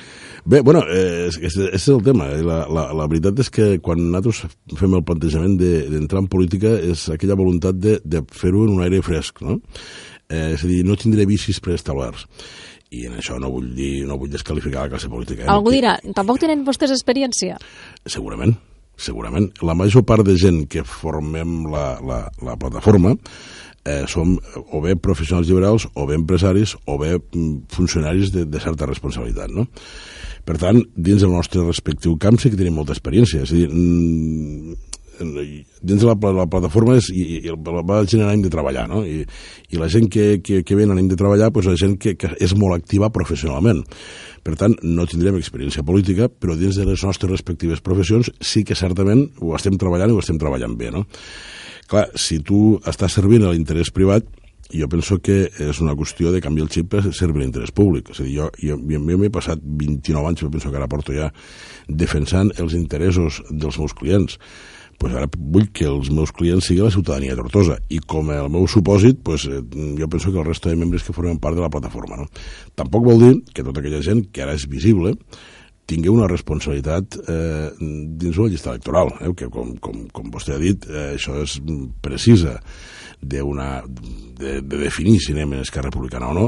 Bé, 0.45 0.61
bueno, 0.61 0.83
eh, 0.87 1.27
és, 1.29 1.39
és, 1.41 1.55
és 1.73 1.89
el 1.89 2.03
tema. 2.05 2.27
eh? 2.31 2.43
La, 2.45 2.67
la, 2.69 2.87
la 2.93 3.07
veritat 3.09 3.39
és 3.41 3.49
que 3.51 3.79
quan 3.81 3.99
nosaltres 4.13 4.45
fem 4.77 4.93
el 4.95 5.03
plantejament 5.05 5.57
de- 5.59 5.87
d'entrar 5.91 6.21
en 6.23 6.29
política 6.29 6.75
és 6.79 7.09
aquella 7.11 7.35
voluntat 7.39 7.75
de, 7.81 7.99
de 8.05 8.21
fer-ho 8.31 8.67
en 8.69 8.75
un 8.77 8.83
aire 8.85 9.01
fresc, 9.03 9.41
no? 9.43 9.59
Eh, 10.29 10.53
és 10.55 10.63
a 10.65 10.69
dir, 10.69 10.83
no 10.85 10.97
tindré 11.01 11.25
vicis 11.29 11.59
preestablerts. 11.65 12.27
I 12.95 13.07
en 13.09 13.17
això 13.19 13.39
no 13.41 13.49
vull 13.51 13.73
dir, 13.75 14.05
no 14.07 14.19
vull 14.21 14.31
descalificar 14.31 14.85
la 14.85 14.93
classe 14.93 15.09
política. 15.11 15.43
Eh? 15.47 15.51
Algú 15.51 15.73
dirà, 15.75 15.97
tampoc 16.15 16.39
tenen 16.45 16.63
vostès 16.69 16.93
experiència? 16.95 17.57
Segurament, 18.07 18.53
segurament. 18.97 19.51
La 19.63 19.77
major 19.79 20.05
part 20.07 20.27
de 20.27 20.37
gent 20.41 20.65
que 20.71 20.85
formem 20.87 21.65
la, 21.73 21.95
la, 22.05 22.21
la 22.45 22.57
plataforma 22.61 23.17
eh, 23.85 24.05
som 24.09 24.35
o 24.73 24.81
bé 24.81 24.97
professionals 24.97 25.49
liberals, 25.49 25.87
o 25.95 26.07
bé 26.09 26.17
empresaris, 26.17 26.75
o 26.89 26.97
bé 26.99 27.19
mm, 27.19 27.69
funcionaris 27.75 28.33
de, 28.33 28.47
de 28.49 28.61
certa 28.61 28.89
responsabilitat, 28.89 29.53
no? 29.53 29.69
Per 30.45 30.57
tant, 30.61 30.81
dins 30.97 31.23
del 31.25 31.33
nostre 31.33 31.65
respectiu 31.65 32.17
camp 32.21 32.41
sí 32.41 32.51
que 32.53 32.61
tenim 32.61 32.77
molta 32.77 32.97
experiència. 32.97 33.45
És 33.45 33.53
a 33.53 33.59
dir, 33.61 33.69
mm, 33.69 34.94
dins 35.19 36.03
de 36.03 36.09
la, 36.09 36.15
la 36.37 36.47
plataforma 36.51 36.97
és, 36.99 37.09
i, 37.15 37.41
i 37.45 37.55
la 37.55 38.03
gent 38.05 38.23
en 38.23 38.29
ànim 38.29 38.45
de 38.45 38.53
treballar, 38.53 38.87
no? 38.91 39.03
I, 39.07 39.25
i 39.71 39.81
la 39.81 39.89
gent 39.93 40.09
que, 40.13 40.41
que, 40.45 40.63
que 40.67 40.77
ve 40.79 40.87
en 40.87 40.95
ànim 40.95 41.09
de 41.11 41.19
treballar, 41.21 41.51
doncs 41.55 41.71
la 41.71 41.79
gent 41.81 41.97
que, 42.01 42.17
que 42.21 42.33
és 42.43 42.55
molt 42.59 42.77
activa 42.77 43.13
professionalment. 43.15 43.85
Per 44.45 44.59
tant, 44.61 44.77
no 44.85 45.09
tindrem 45.09 45.39
experiència 45.41 45.85
política, 45.87 46.29
però 46.29 46.57
dins 46.59 46.77
de 46.77 46.87
les 46.89 47.05
nostres 47.07 47.31
respectives 47.31 47.83
professions 47.85 48.31
sí 48.45 48.65
que 48.65 48.77
certament 48.77 49.27
ho 49.41 49.55
estem 49.57 49.79
treballant 49.81 50.13
i 50.13 50.17
ho 50.17 50.23
estem 50.23 50.41
treballant 50.41 50.77
bé, 50.81 50.93
no? 50.95 51.07
Clar, 51.89 52.09
si 52.17 52.41
tu 52.45 52.79
estàs 52.89 53.13
servint 53.21 53.45
a 53.45 53.53
l'interès 53.53 53.93
privat, 53.93 54.27
jo 54.73 54.89
penso 54.89 55.19
que 55.23 55.51
és 55.61 55.81
una 55.83 55.95
qüestió 55.97 56.33
de 56.33 56.41
canviar 56.43 56.67
el 56.67 56.73
xip 56.73 56.89
per 56.95 57.03
servir 57.13 57.43
l'interès 57.43 57.73
públic. 57.75 58.11
És 58.11 58.21
a 58.21 58.27
dir, 58.27 58.35
jo, 58.39 58.49
jo, 58.59 58.79
jo 58.81 59.19
m'he 59.21 59.33
passat 59.33 59.61
29 59.63 60.31
anys, 60.31 60.45
jo 60.45 60.51
penso 60.51 60.71
que 60.71 60.81
ara 60.81 60.89
porto 60.91 61.15
ja, 61.15 61.31
defensant 61.89 62.53
els 62.59 62.75
interessos 62.79 63.43
dels 63.51 63.79
meus 63.79 63.95
clients 63.95 64.39
pues 64.99 65.15
ara 65.15 65.29
vull 65.37 65.69
que 65.75 65.87
els 65.89 66.11
meus 66.15 66.33
clients 66.35 66.69
siguin 66.69 66.89
la 66.89 66.95
ciutadania 66.95 67.35
de 67.35 67.43
Tortosa 67.43 67.79
i 67.93 67.99
com 67.99 68.31
el 68.35 68.51
meu 68.53 68.69
supòsit, 68.71 69.23
pues, 69.25 69.47
eh, 69.47 69.63
jo 69.99 70.09
penso 70.09 70.33
que 70.33 70.39
el 70.39 70.47
resta 70.47 70.71
de 70.71 70.77
membres 70.77 71.05
que 71.05 71.17
formen 71.17 71.39
part 71.39 71.57
de 71.57 71.65
la 71.65 71.71
plataforma. 71.71 72.17
No? 72.23 72.29
Tampoc 72.75 73.05
vol 73.05 73.21
dir 73.21 73.35
que 73.53 73.65
tota 73.65 73.81
aquella 73.81 74.03
gent 74.03 74.27
que 74.33 74.43
ara 74.43 74.55
és 74.55 74.69
visible 74.69 75.17
tingui 75.87 76.13
una 76.13 76.29
responsabilitat 76.31 77.19
eh, 77.29 77.71
dins 77.79 78.39
la 78.41 78.51
llista 78.51 78.73
electoral, 78.73 79.13
eh, 79.21 79.33
que 79.37 79.51
com, 79.53 79.75
com, 79.83 80.05
com 80.13 80.31
vostè 80.33 80.57
ha 80.57 80.63
dit, 80.63 80.87
eh, 80.91 81.15
això 81.19 81.37
és 81.43 81.59
precisa 82.05 82.59
d'una 83.25 83.83
de, 83.87 84.61
de 84.61 84.79
definir 84.79 85.19
si 85.23 85.33
anem 85.33 85.55
en 85.55 85.63
Esquerra 85.65 85.89
Republicana 85.89 86.29
o 86.29 86.35
no 86.35 86.47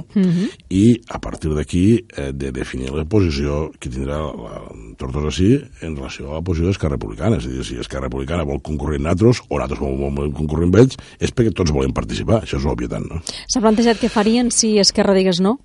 i 0.69 0.99
a 1.09 1.21
partir 1.23 1.55
d'aquí 1.55 1.85
eh, 1.97 2.33
de 2.35 2.51
definir 2.53 2.91
la 2.93 3.07
posició 3.09 3.71
que 3.81 3.89
tindrà 3.89 4.19
la, 4.27 4.61
Tortosa 4.99 5.31
sí 5.39 5.53
en 5.87 5.97
relació 5.97 6.31
a 6.31 6.41
la 6.41 6.45
posició 6.45 6.69
d'Esquerra 6.69 6.99
Republicana 6.99 7.39
és 7.41 7.47
a 7.47 7.53
dir, 7.55 7.65
si 7.65 7.79
Esquerra 7.81 8.11
Republicana 8.11 8.45
vol 8.45 8.61
concurrir 8.61 9.01
amb 9.01 9.09
nosaltres 9.09 9.43
o 9.49 9.57
nosaltres 9.57 9.81
vol, 9.81 9.97
vol 10.19 10.35
concurrir 10.37 10.69
amb 10.69 10.81
ells 10.83 10.99
és 11.21 11.33
perquè 11.33 11.55
tots 11.55 11.73
volem 11.73 11.95
participar, 11.97 12.43
això 12.43 12.61
és 12.61 12.67
l'obvietat 12.67 13.07
no? 13.07 13.23
S'ha 13.47 13.63
plantejat 13.63 14.03
què 14.03 14.13
farien 14.13 14.51
si 14.51 14.77
Esquerra 14.83 15.17
digués 15.17 15.41
no? 15.41 15.57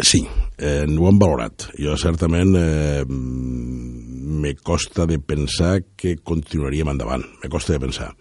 Sí, 0.00 0.26
eh, 0.58 0.86
ho 0.88 1.08
hem 1.08 1.18
valorat. 1.20 1.68
Jo 1.76 1.96
certament 2.00 2.56
eh, 2.56 3.04
me 3.06 4.54
costa 4.56 5.06
de 5.06 5.18
pensar 5.18 5.82
que 5.96 6.16
continuaríem 6.24 6.88
endavant. 6.94 7.24
Me 7.42 7.50
costa 7.52 7.74
de 7.76 7.80
pensar. 7.80 8.12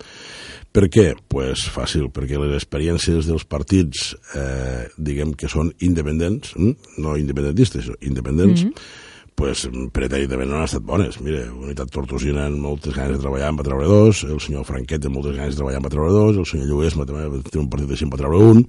Per 0.71 0.87
què? 0.87 1.09
pues 1.27 1.65
fàcil, 1.67 2.07
perquè 2.15 2.37
les 2.39 2.55
experiències 2.55 3.27
dels 3.27 3.43
partits, 3.43 4.13
eh, 4.39 4.87
diguem 4.95 5.33
que 5.35 5.49
són 5.51 5.73
independents, 5.83 6.53
mm? 6.55 6.99
no 7.03 7.17
independentistes, 7.19 7.89
independents, 7.99 8.63
mm 8.63 8.69
-hmm. 8.69 9.35
pues, 9.35 9.67
pretèritament 9.91 10.49
no 10.49 10.57
han 10.57 10.69
estat 10.69 10.83
bones. 10.83 11.19
Mira, 11.19 11.51
Unitat 11.51 11.91
Tortosina 11.91 12.47
en 12.47 12.59
moltes 12.59 12.95
ganes 12.95 13.17
de 13.17 13.23
treballar 13.23 13.51
treure 13.63 13.85
dos, 13.85 14.23
el 14.23 14.39
senyor 14.39 14.65
Franquet 14.65 15.05
en 15.05 15.11
moltes 15.11 15.35
ganes 15.35 15.55
de 15.55 15.59
treballar 15.63 15.89
treure 15.89 16.11
dos, 16.11 16.37
el 16.37 16.45
senyor 16.45 16.67
Lluesma 16.67 17.05
també 17.05 17.41
té 17.49 17.59
un 17.59 17.69
partit 17.69 17.91
així 17.91 18.05
va 18.05 18.17
treure 18.17 18.37
un. 18.37 18.67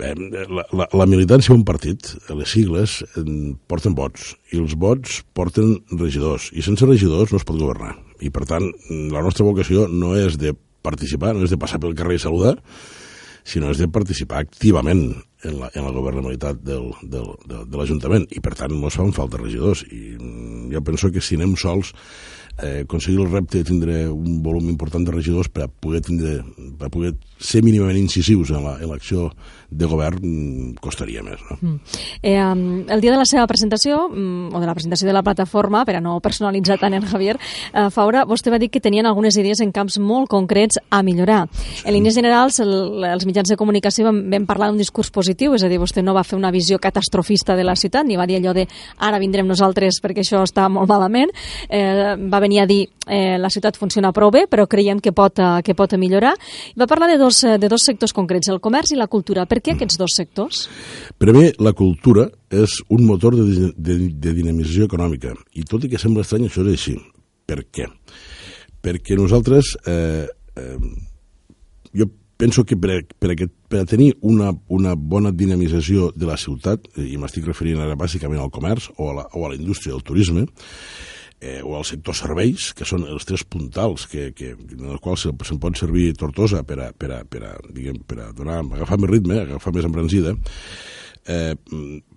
La, 0.00 0.64
la, 0.72 0.86
la 0.98 1.06
militància 1.06 1.52
d'un 1.52 1.62
partit, 1.68 2.08
les 2.32 2.50
sigles, 2.50 3.00
porten 3.70 3.94
vots, 3.94 4.32
i 4.50 4.58
els 4.58 4.74
vots 4.78 5.20
porten 5.36 5.76
regidors, 5.92 6.48
i 6.56 6.64
sense 6.64 6.88
regidors 6.88 7.30
no 7.30 7.38
es 7.38 7.46
pot 7.46 7.60
governar. 7.60 7.94
I, 8.22 8.32
per 8.34 8.46
tant, 8.48 8.66
la 9.12 9.22
nostra 9.22 9.46
vocació 9.46 9.86
no 9.90 10.16
és 10.18 10.38
de 10.40 10.56
participar, 10.82 11.36
no 11.36 11.46
és 11.46 11.54
de 11.54 11.60
passar 11.60 11.78
pel 11.82 11.94
carrer 11.98 12.18
i 12.18 12.24
saludar, 12.24 12.56
sinó 13.44 13.70
és 13.72 13.80
de 13.82 13.88
participar 13.90 14.42
activament 14.42 15.04
en 15.42 15.56
la, 15.58 15.70
en 15.74 15.86
la 15.86 15.94
governabilitat 15.94 16.60
del, 16.62 16.92
del, 17.02 17.32
de, 17.48 17.64
de 17.66 17.78
l'Ajuntament 17.78 18.28
i 18.30 18.42
per 18.42 18.54
tant 18.58 18.74
ens 18.76 18.98
fan 18.98 19.14
falta 19.16 19.40
regidors 19.40 19.82
i 19.88 20.14
mm, 20.14 20.68
jo 20.74 20.82
penso 20.86 21.10
que 21.10 21.22
si 21.24 21.38
anem 21.38 21.56
sols 21.58 21.90
eh, 22.60 22.82
aconseguir 22.84 23.20
el 23.20 23.30
repte 23.30 23.58
de 23.58 23.64
tindre 23.64 24.08
un 24.10 24.42
volum 24.42 24.68
important 24.70 25.04
de 25.06 25.12
regidors 25.14 25.48
per 25.48 25.66
a 25.66 25.68
poder, 25.68 26.02
tindre, 26.02 26.40
per 26.78 26.88
a 26.88 26.92
poder 26.92 27.14
ser 27.42 27.62
mínimament 27.64 27.98
incisius 27.98 28.52
en 28.54 28.62
l'acció 28.62 29.28
la, 29.28 29.34
de 29.72 29.88
govern 29.88 30.20
mm, 30.22 30.74
costaria 30.84 31.22
més. 31.24 31.40
No? 31.48 31.56
Mm. 31.60 31.78
Eh, 32.22 32.36
el 32.94 33.00
dia 33.00 33.12
de 33.14 33.18
la 33.18 33.26
seva 33.28 33.46
presentació, 33.50 34.06
mm, 34.08 34.52
o 34.54 34.60
de 34.60 34.68
la 34.68 34.74
presentació 34.76 35.08
de 35.08 35.16
la 35.16 35.24
plataforma, 35.24 35.84
per 35.88 35.96
a 35.96 36.02
no 36.04 36.18
personalitzar 36.20 36.78
tant 36.80 36.94
el 36.94 37.06
Javier, 37.08 37.38
eh, 37.72 37.88
Faura, 37.90 38.24
vostè 38.28 38.52
va 38.52 38.60
dir 38.62 38.70
que 38.70 38.82
tenien 38.84 39.06
algunes 39.06 39.36
idees 39.40 39.60
en 39.64 39.72
camps 39.72 39.98
molt 39.98 40.28
concrets 40.30 40.78
a 40.90 41.02
millorar. 41.02 41.46
Sí. 41.52 41.86
En 41.86 41.96
línies 41.96 42.14
generals, 42.14 42.60
el, 42.60 43.04
els 43.08 43.26
mitjans 43.26 43.48
de 43.48 43.56
comunicació 43.56 44.06
vam, 44.10 44.22
vam 44.30 44.46
parlar 44.46 44.70
d'un 44.70 44.80
discurs 44.80 45.10
positiu, 45.10 45.56
és 45.56 45.64
a 45.64 45.70
dir, 45.72 45.80
vostè 45.82 46.04
no 46.04 46.14
va 46.14 46.26
fer 46.26 46.38
una 46.38 46.52
visió 46.52 46.78
catastrofista 46.78 47.56
de 47.56 47.64
la 47.64 47.76
ciutat, 47.76 48.06
ni 48.06 48.20
va 48.20 48.28
dir 48.28 48.38
allò 48.38 48.54
de 48.56 48.68
ara 48.98 49.20
vindrem 49.22 49.48
nosaltres 49.48 50.00
perquè 50.02 50.22
això 50.22 50.44
està 50.44 50.68
molt 50.68 50.90
malament. 50.90 51.32
Eh, 51.68 52.14
va 52.28 52.41
venir 52.42 52.60
a 52.62 52.66
dir 52.68 52.80
eh, 53.06 53.38
la 53.38 53.50
ciutat 53.52 53.78
funciona 53.80 54.12
prou 54.12 54.32
bé, 54.34 54.44
però 54.50 54.66
creiem 54.70 55.00
que 55.02 55.14
pot, 55.16 55.38
eh, 55.38 55.62
que 55.64 55.76
pot 55.78 55.94
millorar. 56.00 56.34
Va 56.78 56.88
parlar 56.90 57.08
de 57.12 57.18
dos, 57.20 57.42
de 57.42 57.70
dos 57.70 57.86
sectors 57.86 58.14
concrets, 58.16 58.50
el 58.52 58.60
comerç 58.60 58.92
i 58.92 58.98
la 59.00 59.08
cultura. 59.12 59.46
Per 59.46 59.60
què 59.62 59.76
aquests 59.76 60.00
dos 60.00 60.16
sectors? 60.18 60.66
Mi, 61.22 61.48
la 61.62 61.72
cultura 61.78 62.26
és 62.52 62.80
un 62.92 63.06
motor 63.06 63.38
de, 63.38 63.72
de, 63.76 63.96
de 64.12 64.34
dinamització 64.36 64.90
econòmica. 64.90 65.32
I 65.56 65.64
tot 65.68 65.86
i 65.86 65.92
que 65.92 66.00
sembla 66.00 66.26
estrany, 66.26 66.50
això 66.50 66.66
és 66.66 66.74
així. 66.74 66.98
Per 67.46 67.62
què? 67.70 67.88
Perquè 68.82 69.16
nosaltres... 69.18 69.76
Eh, 69.86 70.26
eh, 70.58 70.76
jo 71.92 72.08
penso 72.36 72.64
que 72.64 72.76
per 72.76 73.04
per 73.18 73.30
a, 73.30 73.36
per 73.68 73.84
tenir 73.86 74.16
una, 74.20 74.50
una 74.68 74.94
bona 74.96 75.30
dinamització 75.30 76.10
de 76.16 76.26
la 76.26 76.38
ciutat, 76.40 76.88
i 76.96 77.16
m'estic 77.20 77.46
referint 77.46 77.80
ara 77.80 77.98
bàsicament 77.98 78.40
al 78.40 78.50
comerç 78.50 78.88
o 78.96 79.10
a 79.12 79.14
la, 79.20 79.26
o 79.32 79.44
a 79.46 79.52
la 79.52 79.58
indústria 79.58 79.94
del 79.94 80.02
turisme, 80.02 80.46
eh, 81.42 81.60
o 81.60 81.74
al 81.76 81.84
sector 81.84 82.14
serveis, 82.14 82.70
que 82.78 82.86
són 82.86 83.02
els 83.10 83.26
tres 83.26 83.42
puntals 83.42 84.06
que, 84.08 84.30
que, 84.36 84.52
en 84.54 84.92
els 84.94 85.02
quals 85.02 85.26
se'n 85.26 85.34
se 85.42 85.58
pot 85.60 85.78
servir 85.78 86.12
Tortosa 86.18 86.62
per 86.62 86.78
a, 86.78 86.90
per 86.94 87.10
a, 87.18 87.22
per 87.26 87.42
a, 87.48 87.56
diguem, 87.74 87.98
per 88.06 88.20
a 88.22 88.28
donar, 88.36 88.60
agafar 88.78 89.00
més 89.02 89.10
ritme, 89.10 89.40
agafar 89.42 89.74
més 89.74 89.88
embranzida, 89.88 90.36
eh, 91.26 91.56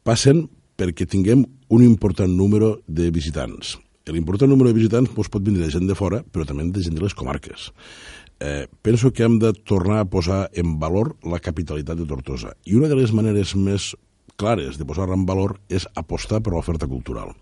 passen 0.05 0.46
perquè 0.77 1.08
tinguem 1.10 1.41
un 1.74 1.84
important 1.84 2.29
número 2.29 2.75
de 2.86 3.10
visitants. 3.12 3.79
L'important 4.13 4.51
número 4.51 4.70
de 4.70 4.77
visitants 4.77 5.10
doncs, 5.10 5.32
pot 5.34 5.41
venir 5.41 5.63
de 5.63 5.72
gent 5.74 5.88
de 5.89 5.98
fora, 5.98 6.22
però 6.22 6.46
també 6.46 6.67
de 6.70 6.84
gent 6.86 6.94
de 6.94 7.01
les 7.01 7.15
comarques. 7.17 7.72
Eh, 8.38 8.67
penso 8.86 9.10
que 9.15 9.24
hem 9.25 9.39
de 9.39 9.53
tornar 9.65 10.03
a 10.03 10.10
posar 10.12 10.50
en 10.53 10.75
valor 10.77 11.15
la 11.24 11.39
capitalitat 11.39 11.98
de 11.98 12.05
Tortosa. 12.05 12.53
I 12.67 12.75
una 12.77 12.91
de 12.91 13.00
les 13.00 13.15
maneres 13.15 13.55
més 13.55 13.96
clares 14.36 14.77
de 14.77 14.86
posar-la 14.86 15.15
en 15.17 15.25
valor 15.25 15.55
és 15.72 15.88
apostar 15.96 16.44
per 16.44 16.53
l'oferta 16.53 16.86
cultural. 16.91 17.34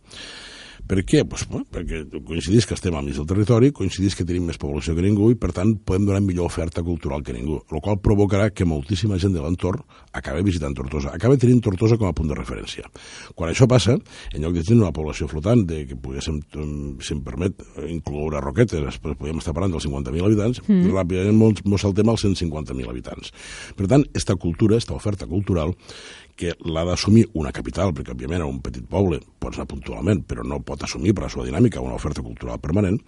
Per 0.84 1.00
què? 1.08 1.22
Pues, 1.24 1.46
bueno, 1.48 1.64
perquè 1.72 2.02
coincidís 2.28 2.66
que 2.68 2.76
estem 2.76 2.96
al 2.96 3.06
mig 3.06 3.16
del 3.16 3.28
territori, 3.28 3.72
coincidís 3.72 4.18
que 4.20 4.26
tenim 4.28 4.50
més 4.50 4.60
població 4.60 4.96
que 4.98 5.06
ningú 5.06 5.30
i, 5.32 5.38
per 5.40 5.54
tant, 5.56 5.72
podem 5.80 6.10
donar 6.10 6.20
millor 6.26 6.50
oferta 6.52 6.84
cultural 6.84 7.24
que 7.24 7.36
ningú, 7.36 7.62
el 7.72 7.82
qual 7.84 8.02
provocarà 8.04 8.50
que 8.52 8.68
moltíssima 8.68 9.20
gent 9.22 9.36
de 9.36 9.44
l'entorn 9.44 9.80
acabi 10.14 10.44
visitant 10.44 10.76
Tortosa, 10.76 11.14
acabi 11.16 11.40
tenint 11.40 11.62
Tortosa 11.64 11.98
com 11.98 12.10
a 12.10 12.14
punt 12.18 12.28
de 12.30 12.38
referència. 12.38 12.90
Quan 13.34 13.54
això 13.54 13.68
passa, 13.70 13.96
en 13.96 14.44
lloc 14.44 14.58
de 14.58 14.66
tenir 14.68 14.84
una 14.84 14.92
població 14.96 15.30
flotant, 15.32 15.64
de 15.70 15.86
que 15.88 15.96
poguéssim, 15.96 16.42
si 17.00 17.16
em 17.16 17.24
permet, 17.24 17.64
incloure 17.88 18.44
Roquetes, 18.44 19.00
podríem 19.04 19.40
estar 19.40 19.56
parlant 19.56 19.78
dels 19.78 19.88
50.000 19.88 20.28
habitants, 20.28 20.62
mm. 20.68 20.92
ràpidament 20.92 21.64
mos 21.64 21.86
saltem 21.86 22.12
als 22.12 22.28
150.000 22.28 22.92
habitants. 22.92 23.32
Per 23.80 23.88
tant, 23.88 24.04
esta 24.14 24.36
cultura, 24.36 24.78
esta 24.78 24.98
oferta 24.98 25.30
cultural, 25.32 25.74
que 26.36 26.54
l'ha 26.66 26.84
d'assumir 26.88 27.28
una 27.40 27.52
capital, 27.56 27.94
perquè 27.94 28.14
òbviament 28.14 28.44
un 28.46 28.60
petit 28.66 28.86
poble 28.90 29.20
pots 29.40 29.60
anar 29.60 29.70
puntualment, 29.70 30.24
però 30.28 30.46
no 30.48 30.62
pot 30.66 30.84
assumir 30.84 31.14
per 31.14 31.28
la 31.28 31.32
seva 31.34 31.46
dinàmica 31.48 31.84
una 31.84 31.98
oferta 31.98 32.24
cultural 32.26 32.62
permanent, 32.64 33.00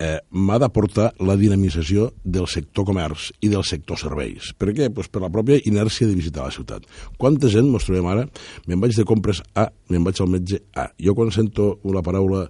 eh, 0.00 0.18
m'ha 0.30 0.58
d'aportar 0.58 1.10
la 1.20 1.36
dinamització 1.36 2.10
del 2.24 2.48
sector 2.48 2.86
comerç 2.88 3.30
i 3.40 3.50
del 3.52 3.64
sector 3.68 4.00
serveis. 4.00 4.52
Per 4.56 4.72
què? 4.76 4.90
Pues 4.94 5.08
per 5.12 5.22
la 5.24 5.32
pròpia 5.32 5.60
inèrcia 5.68 6.08
de 6.08 6.16
visitar 6.16 6.46
la 6.46 6.54
ciutat. 6.54 6.86
Quanta 7.20 7.48
gent 7.52 7.68
mos 7.70 7.88
trobem 7.88 8.08
ara? 8.08 8.26
Me'n 8.66 8.80
vaig 8.80 8.96
de 8.96 9.04
compres 9.08 9.42
A, 9.54 9.68
me'n 9.92 10.04
vaig 10.04 10.20
al 10.20 10.32
metge 10.32 10.62
A. 10.74 10.88
Jo 10.98 11.14
quan 11.14 11.32
sento 11.34 11.78
una 11.82 12.02
paraula 12.02 12.48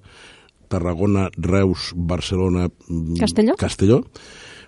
Tarragona, 0.70 1.28
Reus, 1.34 1.90
Barcelona... 1.96 2.68
Mm, 2.86 3.18
Castelló? 3.18 3.56
Castelló, 3.58 4.04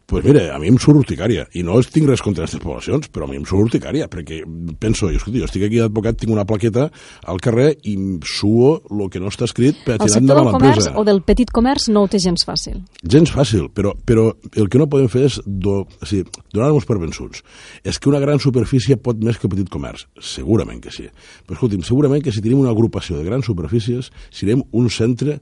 pues 0.07 0.25
mira, 0.25 0.55
a 0.55 0.59
mi 0.61 0.69
em 0.69 0.79
surt 0.81 1.01
urticària, 1.03 1.47
i 1.57 1.63
no 1.67 1.79
tinc 1.83 2.09
res 2.11 2.23
contra 2.25 2.45
aquestes 2.45 2.63
poblacions, 2.63 3.09
però 3.13 3.27
a 3.27 3.31
mi 3.31 3.39
em 3.41 3.47
surt 3.49 3.69
urticària, 3.69 4.09
perquè 4.13 4.43
penso, 4.81 5.09
jo, 5.11 5.21
escolti, 5.21 5.41
jo 5.41 5.49
estic 5.49 5.67
aquí 5.67 5.81
d'advocat, 5.81 6.19
tinc 6.21 6.35
una 6.35 6.45
plaqueta 6.49 6.89
al 7.29 7.41
carrer 7.43 7.71
i 7.89 7.97
suo 8.29 8.75
el 8.91 9.09
que 9.13 9.23
no 9.23 9.33
està 9.33 9.49
escrit 9.49 9.79
per 9.87 9.99
tirar 10.03 10.21
endavant 10.21 10.51
l'empresa. 10.51 10.73
El 10.73 10.83
sector 10.83 10.93
del 10.93 10.93
comerç 10.93 11.01
o 11.01 11.07
del 11.09 11.23
petit 11.29 11.55
comerç 11.55 11.89
no 11.95 12.05
ho 12.05 12.11
té 12.13 12.21
gens 12.23 12.47
fàcil. 12.49 12.83
Gens 13.15 13.33
fàcil, 13.35 13.69
però, 13.75 13.95
però 14.09 14.29
el 14.53 14.69
que 14.73 14.81
no 14.81 14.89
podem 14.93 15.09
fer 15.13 15.25
és 15.31 15.41
do, 15.47 15.83
o 15.87 16.09
sigui, 16.09 16.27
donar-nos 16.53 16.89
per 16.89 16.99
vençuts. 17.03 17.43
És 17.85 17.99
que 17.99 18.13
una 18.13 18.21
gran 18.23 18.43
superfície 18.43 18.99
pot 19.01 19.23
més 19.23 19.41
que 19.41 19.51
petit 19.53 19.71
comerç. 19.73 20.07
Segurament 20.21 20.83
que 20.83 20.93
sí. 20.95 21.09
Però 21.47 21.59
escolti'm, 21.59 21.85
segurament 21.87 22.23
que 22.25 22.35
si 22.35 22.45
tenim 22.45 22.61
una 22.63 22.73
agrupació 22.75 23.19
de 23.19 23.27
grans 23.27 23.49
superfícies, 23.49 24.13
serem 24.31 24.65
un 24.73 24.91
centre 24.93 25.41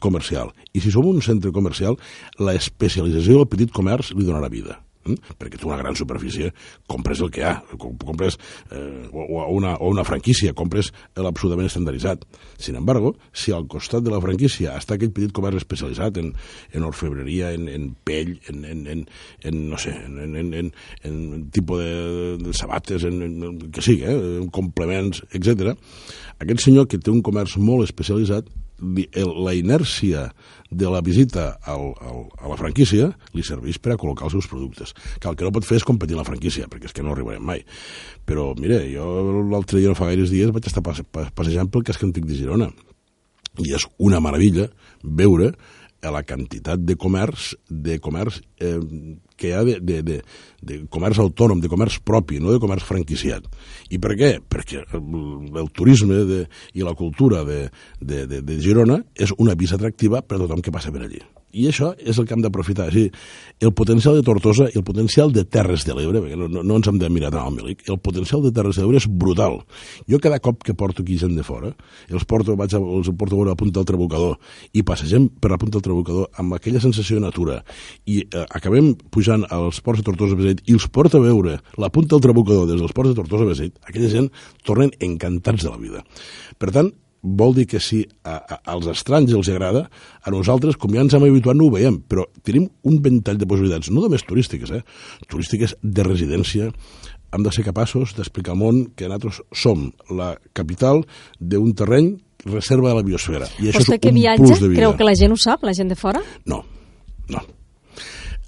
comercial. 0.00 0.54
I 0.72 0.80
si 0.80 0.94
som 0.94 1.08
un 1.08 1.20
centre 1.22 1.52
comercial, 1.52 1.98
la 2.38 2.56
especialització 2.58 3.42
del 3.42 3.50
petit 3.50 3.74
comerç 3.74 4.14
li 4.16 4.26
donarà 4.28 4.50
vida. 4.52 4.80
Mm? 5.02 5.34
perquè 5.34 5.58
tu 5.58 5.66
una 5.66 5.80
gran 5.80 5.96
superfície 5.98 6.52
compres 6.86 7.18
el 7.24 7.30
que 7.34 7.40
hi 7.40 7.46
ha, 7.48 7.56
compres 7.74 8.36
eh, 8.70 9.08
o, 9.10 9.48
una, 9.50 9.74
o 9.82 9.88
una 9.90 10.04
franquícia, 10.06 10.54
compres 10.54 10.92
l'absolutament 11.18 11.66
estandarditzat. 11.66 12.22
Sin 12.58 12.78
embargo, 12.78 13.16
si 13.32 13.50
al 13.50 13.66
costat 13.66 14.04
de 14.06 14.12
la 14.12 14.20
franquícia 14.22 14.76
està 14.78 14.94
aquell 14.94 15.10
petit 15.14 15.34
comerç 15.34 15.64
especialitzat 15.64 16.22
en, 16.22 16.30
en 16.70 16.86
orfebreria, 16.86 17.50
en, 17.56 17.66
en 17.72 17.90
pell, 18.06 18.36
en, 18.52 18.62
en, 18.68 18.86
en, 18.94 19.04
en 19.42 19.60
no 19.72 19.80
sé, 19.82 19.96
en, 20.06 20.20
en, 20.22 20.38
en, 20.38 20.54
en, 20.62 20.72
en 21.10 21.46
tipus 21.50 21.82
de, 21.82 22.38
de 22.38 22.54
sabates, 22.54 23.02
en, 23.08 23.22
en, 23.26 23.58
que 23.74 23.82
sigui, 23.82 24.06
eh, 24.06 24.36
en 24.38 24.50
complements, 24.54 25.24
etc. 25.34 25.74
Aquest 26.38 26.68
senyor 26.68 26.86
que 26.86 27.02
té 27.02 27.10
un 27.10 27.24
comerç 27.26 27.58
molt 27.58 27.90
especialitzat 27.90 28.46
la 28.82 29.54
inèrcia 29.54 30.28
de 30.70 30.90
la 30.90 31.00
visita 31.00 31.58
al, 31.62 31.92
al, 32.00 32.22
a 32.40 32.48
la 32.50 32.56
franquícia 32.58 33.10
li 33.36 33.44
serveix 33.46 33.78
per 33.78 33.94
a 33.94 33.98
col·locar 34.00 34.26
els 34.26 34.36
seus 34.36 34.48
productes. 34.50 34.94
Que 35.20 35.30
el 35.30 35.36
que 35.36 35.46
no 35.46 35.52
pot 35.54 35.66
fer 35.68 35.78
és 35.78 35.86
competir 35.86 36.18
la 36.18 36.26
franquícia, 36.26 36.68
perquè 36.70 36.90
és 36.90 36.96
que 36.96 37.04
no 37.04 37.12
arribarem 37.14 37.44
mai. 37.44 37.62
Però, 38.26 38.52
mire, 38.58 38.80
jo 38.90 39.06
l'altre 39.52 39.80
dia, 39.80 39.92
no 39.92 39.98
fa 39.98 40.10
gaires 40.10 40.32
dies, 40.32 40.50
vaig 40.54 40.66
estar 40.66 40.82
passejant 40.82 41.70
pel 41.70 41.86
casc 41.86 42.02
antic 42.08 42.26
de 42.26 42.38
Girona. 42.40 42.72
I 43.60 43.74
és 43.76 43.84
una 44.00 44.20
meravella 44.24 44.70
veure 45.02 45.52
a 46.02 46.10
la 46.10 46.22
quantitat 46.26 46.82
de 46.82 46.96
comerç, 46.98 47.52
de 47.70 47.98
comerç 48.02 48.40
eh, 48.58 48.78
que 49.38 49.50
hi 49.50 49.54
ha 49.54 49.62
de, 49.66 49.76
de, 49.80 50.00
de, 50.06 50.16
de 50.62 50.78
comerç 50.90 51.20
autònom, 51.22 51.62
de 51.62 51.70
comerç 51.70 52.00
propi, 52.04 52.40
no 52.42 52.54
de 52.54 52.62
comerç 52.62 52.86
franquiciat. 52.88 53.46
I 53.90 54.00
per 54.02 54.16
què? 54.18 54.32
Perquè 54.42 54.82
el, 54.98 55.70
turisme 55.74 56.24
de, 56.28 56.40
i 56.74 56.82
la 56.86 56.96
cultura 56.98 57.44
de, 57.48 57.62
de, 58.00 58.26
de, 58.26 58.42
de 58.42 58.58
Girona 58.62 58.98
és 59.14 59.34
una 59.38 59.54
visa 59.58 59.78
atractiva 59.78 60.24
per 60.26 60.40
a 60.40 60.44
tothom 60.44 60.64
que 60.64 60.74
passa 60.74 60.92
per 60.94 61.06
allí. 61.06 61.22
I 61.52 61.66
això 61.68 61.92
és 62.00 62.16
el 62.18 62.26
que 62.26 62.32
hem 62.36 62.42
d'aprofitar. 62.44 62.88
Dir, 62.92 63.10
el 63.60 63.72
potencial 63.76 64.16
de 64.16 64.24
Tortosa 64.24 64.70
i 64.72 64.78
el 64.80 64.84
potencial 64.86 65.32
de 65.32 65.44
Terres 65.44 65.84
de 65.84 65.96
l'Ebre, 65.96 66.22
perquè 66.24 66.38
no, 66.40 66.48
no 66.48 66.78
ens 66.78 66.88
hem 66.88 67.00
de 67.00 67.10
mirar 67.12 67.32
tant 67.34 67.44
al 67.44 67.52
Milic, 67.52 67.84
el 67.92 67.98
potencial 68.00 68.40
de 68.44 68.52
Terres 68.56 68.78
de 68.78 68.86
l'Ebre 68.86 69.02
és 69.02 69.08
brutal. 69.08 69.60
Jo 70.08 70.20
cada 70.22 70.40
cop 70.40 70.62
que 70.64 70.74
porto 70.78 71.04
aquí 71.04 71.18
gent 71.20 71.36
de 71.36 71.44
fora, 71.44 71.74
els 72.08 72.24
porto, 72.28 72.56
vaig 72.56 72.72
a, 72.76 72.80
els 72.80 73.12
porto 73.18 73.36
a 73.36 73.42
veure 73.42 73.52
a 73.52 73.58
punta 73.60 73.80
del 73.80 73.88
trabucador 73.92 74.38
i 74.72 74.84
passegem 74.86 75.28
per 75.28 75.52
la 75.52 75.60
punta 75.60 75.76
del 75.76 75.86
trabucador 75.90 76.40
amb 76.40 76.56
aquella 76.56 76.80
sensació 76.80 77.18
de 77.18 77.26
natura 77.26 77.60
i 78.08 78.22
eh, 78.24 78.46
acabem 78.48 78.94
pujant 79.12 79.44
als 79.52 79.82
ports 79.84 80.00
de 80.00 80.08
Tortosa 80.08 80.38
Besit 80.38 80.64
i 80.68 80.76
els 80.78 80.88
porta 80.88 81.20
a 81.20 81.24
veure 81.24 81.58
la 81.76 81.92
punta 81.92 82.16
del 82.16 82.24
trabucador 82.24 82.68
des 82.70 82.80
dels 82.80 82.96
ports 82.96 83.12
de 83.12 83.18
Tortosa 83.18 83.48
Besit, 83.48 83.78
aquella 83.84 84.10
gent 84.12 84.32
tornen 84.64 84.92
encantats 85.00 85.66
de 85.66 85.72
la 85.72 85.80
vida. 85.80 86.04
Per 86.58 86.72
tant, 86.72 86.92
vol 87.22 87.54
dir 87.54 87.68
que 87.70 87.80
si 87.80 88.02
a, 88.26 88.36
a, 88.36 88.58
als 88.74 88.88
estranys 88.90 89.32
els 89.36 89.48
agrada, 89.52 89.86
a 90.22 90.32
nosaltres, 90.34 90.76
com 90.76 90.92
ja 90.94 91.04
ens 91.04 91.14
hem 91.14 91.24
habituat, 91.28 91.56
no 91.58 91.68
ho 91.68 91.74
veiem, 91.74 92.00
però 92.02 92.26
tenim 92.42 92.66
un 92.88 92.98
ventall 93.02 93.38
de 93.38 93.46
possibilitats, 93.48 93.92
no 93.94 94.02
només 94.02 94.26
turístiques, 94.26 94.74
eh? 94.74 94.82
turístiques 95.30 95.76
de 95.82 96.06
residència, 96.06 96.72
hem 97.32 97.46
de 97.46 97.54
ser 97.54 97.64
capaços 97.64 98.12
d'explicar 98.18 98.56
al 98.56 98.60
món 98.60 98.82
que 98.98 99.08
nosaltres 99.08 99.40
som 99.56 99.86
la 100.10 100.34
capital 100.52 101.04
d'un 101.38 101.72
terreny 101.78 102.12
reserva 102.44 102.90
de 102.90 102.98
la 102.98 103.06
biosfera. 103.06 103.46
I 103.62 103.70
això 103.70 103.84
Vostè 103.84 103.96
és 103.96 104.02
que 104.02 104.10
un 104.10 104.18
viatja, 104.18 104.42
plus 104.42 104.60
de 104.60 104.68
vida. 104.68 104.82
creu 104.82 104.96
que 104.98 105.06
la 105.06 105.14
gent 105.16 105.32
ho 105.32 105.38
sap, 105.38 105.62
la 105.62 105.74
gent 105.78 105.92
de 105.92 105.96
fora? 105.96 106.20
No, 106.50 106.64
no. 107.30 107.46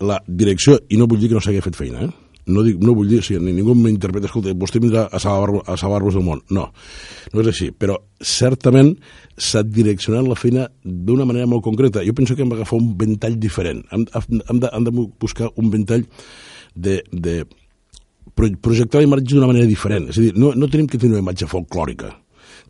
La 0.03 0.19
direcció, 0.27 0.81
i 0.91 0.99
no 0.99 1.07
vull 1.07 1.23
dir 1.23 1.31
que 1.31 1.39
no 1.39 1.45
s'hagi 1.45 1.63
fet 1.65 1.79
feina, 1.79 2.09
eh? 2.09 2.24
No, 2.47 2.63
dic, 2.67 2.77
no 2.85 2.93
vull 2.97 3.09
dir, 3.09 3.23
sigui, 3.25 3.41
ningú 3.41 3.73
m'interpreta, 3.79 4.29
escolta, 4.29 4.53
vostè 4.59 4.81
vindrà 4.83 5.07
a 5.09 5.21
salvar-vos 5.23 5.79
salvar 5.81 6.03
del 6.05 6.25
món. 6.27 6.43
No, 6.53 6.67
no 7.33 7.45
és 7.45 7.51
així, 7.53 7.71
però 7.73 7.97
certament 8.21 8.93
s'ha 9.37 9.65
direccionat 9.65 10.29
la 10.29 10.37
feina 10.37 10.67
d'una 10.85 11.25
manera 11.29 11.49
molt 11.49 11.65
concreta. 11.65 12.05
Jo 12.05 12.13
penso 12.17 12.37
que 12.37 12.45
hem 12.45 12.53
d'agafar 12.53 12.81
un 12.81 12.93
ventall 13.01 13.39
diferent. 13.41 13.85
Hem, 13.91 14.05
hem, 14.13 14.61
de, 14.61 14.69
hem 14.69 14.89
de 14.89 14.95
buscar 15.25 15.49
un 15.57 15.71
ventall 15.73 16.05
de, 16.75 17.01
de 17.11 17.39
projectar 18.35 19.01
la 19.01 19.09
imatge 19.09 19.33
d'una 19.33 19.49
manera 19.49 19.71
diferent. 19.71 20.11
És 20.13 20.21
a 20.21 20.27
dir, 20.27 20.35
no, 20.37 20.53
no 20.53 20.69
tenim 20.69 20.91
que 20.91 21.01
tenir 21.01 21.17
una 21.17 21.25
imatge 21.25 21.49
folclòrica 21.49 22.13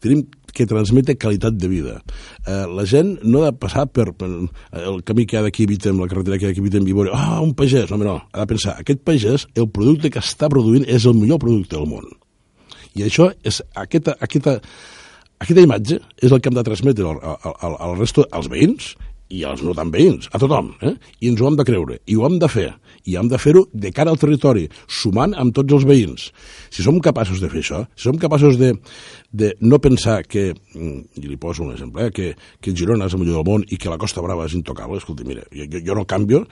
tenim 0.04 0.25
que 0.54 0.66
transmete 0.70 1.16
qualitat 1.20 1.58
de 1.58 1.68
vida. 1.70 1.99
Eh, 2.46 2.64
la 2.70 2.87
gent 2.88 3.16
no 3.23 3.42
ha 3.42 3.50
de 3.50 3.58
passar 3.61 3.87
per, 3.90 4.12
per 4.16 4.28
el 4.30 5.00
camí 5.06 5.26
que 5.26 5.38
ha 5.38 5.44
d'aquí 5.44 5.66
evitem, 5.68 6.00
la 6.00 6.11
carretera 6.11 6.38
que 6.38 6.49
ha 6.49 6.52
d'aquí 6.52 6.62
evitem, 6.64 6.87
i 6.88 6.96
veure, 6.96 7.14
ah, 7.14 7.40
un 7.44 7.54
pagès, 7.58 7.90
no, 7.90 8.00
no, 8.02 8.18
ha 8.32 8.42
de 8.44 8.50
pensar, 8.54 8.76
aquest 8.80 9.02
pagès, 9.06 9.49
el 9.58 9.68
producte 9.68 10.12
que 10.14 10.23
està 10.23 10.50
produint 10.52 10.87
és 10.87 11.06
el 11.11 11.18
millor 11.18 11.42
producte 11.42 11.76
del 11.76 11.90
món. 11.90 12.06
I 12.94 13.08
això 13.08 13.32
és 13.42 13.61
aquesta, 13.75 14.14
aquesta, 14.23 14.61
aquesta 15.42 15.64
imatge 15.66 15.99
és 16.23 16.30
el 16.30 16.40
que 16.40 16.50
hem 16.50 16.58
de 16.61 16.66
transmetre 16.66 17.11
al, 17.11 17.18
al, 17.18 17.58
al, 17.58 17.76
al 17.88 17.99
resto, 17.99 18.26
als 18.30 18.49
veïns 18.52 18.94
i 19.35 19.43
als 19.49 19.62
no 19.67 19.75
tan 19.76 19.91
veïns, 19.95 20.29
a 20.33 20.38
tothom, 20.41 20.73
eh? 20.85 20.95
i 21.21 21.31
ens 21.33 21.43
ho 21.43 21.49
hem 21.49 21.59
de 21.59 21.67
creure, 21.67 21.99
i 22.07 22.17
ho 22.17 22.26
hem 22.29 22.38
de 22.43 22.49
fer, 22.50 22.69
i 23.11 23.17
hem 23.19 23.29
de 23.31 23.41
fer-ho 23.41 23.64
de 23.73 23.91
cara 23.95 24.12
al 24.14 24.21
territori, 24.21 24.69
sumant 25.00 25.35
amb 25.41 25.55
tots 25.57 25.75
els 25.76 25.87
veïns. 25.88 26.29
Si 26.71 26.85
som 26.87 27.00
capaços 27.03 27.43
de 27.43 27.50
fer 27.53 27.62
això, 27.64 27.83
si 27.97 28.07
som 28.07 28.21
capaços 28.21 28.59
de, 28.61 28.73
de 29.33 29.53
no 29.64 29.81
pensar 29.83 30.21
que, 30.29 30.53
mm, 30.55 31.19
i 31.21 31.26
li 31.26 31.41
poso 31.41 31.67
un 31.67 31.75
exemple, 31.75 32.07
eh, 32.07 32.14
que, 32.14 32.31
que 32.62 32.76
Girona 32.76 33.11
és 33.11 33.17
el 33.17 33.23
millor 33.25 33.43
del 33.43 33.50
món 33.50 33.67
i 33.69 33.81
que 33.81 33.93
la 33.93 34.00
Costa 34.00 34.23
Brava 34.25 34.47
és 34.49 34.57
intocable, 34.57 35.00
escolti, 35.03 35.26
mira, 35.29 35.45
jo, 35.53 35.83
jo 35.83 35.99
no 35.99 36.07
canvio, 36.09 36.45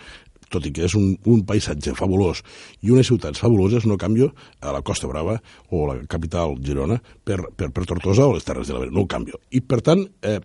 tot 0.52 0.66
i 0.68 0.72
que 0.74 0.84
és 0.84 0.94
un, 0.98 1.14
un 1.32 1.46
paisatge 1.48 1.94
fabulós 1.96 2.42
i 2.84 2.92
unes 2.92 3.08
ciutats 3.08 3.40
fabuloses, 3.40 3.86
no 3.88 3.96
canvio 4.00 4.32
a 4.60 4.74
la 4.74 4.82
Costa 4.84 5.08
Brava 5.08 5.38
o 5.70 5.86
a 5.86 5.94
la 5.94 5.96
capital 6.10 6.58
Girona 6.60 6.98
per, 7.00 7.40
per, 7.56 7.70
per 7.72 7.86
Tortosa 7.88 8.28
o 8.28 8.36
les 8.36 8.44
Terres 8.44 8.68
de 8.68 8.76
l'Ebre, 8.76 8.92
no 8.92 9.06
ho 9.06 9.08
canvio. 9.08 9.40
I, 9.50 9.62
per 9.64 9.80
tant, 9.86 10.04
eh, 10.28 10.38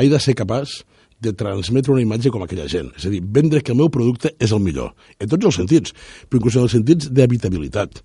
he 0.00 0.08
de 0.08 0.20
ser 0.22 0.36
capaç 0.38 0.80
de 1.24 1.32
transmetre 1.36 1.94
una 1.94 2.04
imatge 2.04 2.32
com 2.34 2.44
aquella 2.44 2.68
gent. 2.70 2.92
És 2.98 3.08
a 3.08 3.12
dir, 3.12 3.22
vendre 3.24 3.62
que 3.64 3.72
el 3.74 3.80
meu 3.80 3.90
producte 3.92 4.34
és 4.38 4.52
el 4.52 4.62
millor, 4.64 4.94
en 5.18 5.30
tots 5.32 5.50
els 5.50 5.60
sentits, 5.62 5.94
però 6.28 6.40
inclús 6.40 6.58
en 6.58 6.66
els 6.68 6.76
sentits 6.76 7.10
d'habitabilitat. 7.12 8.02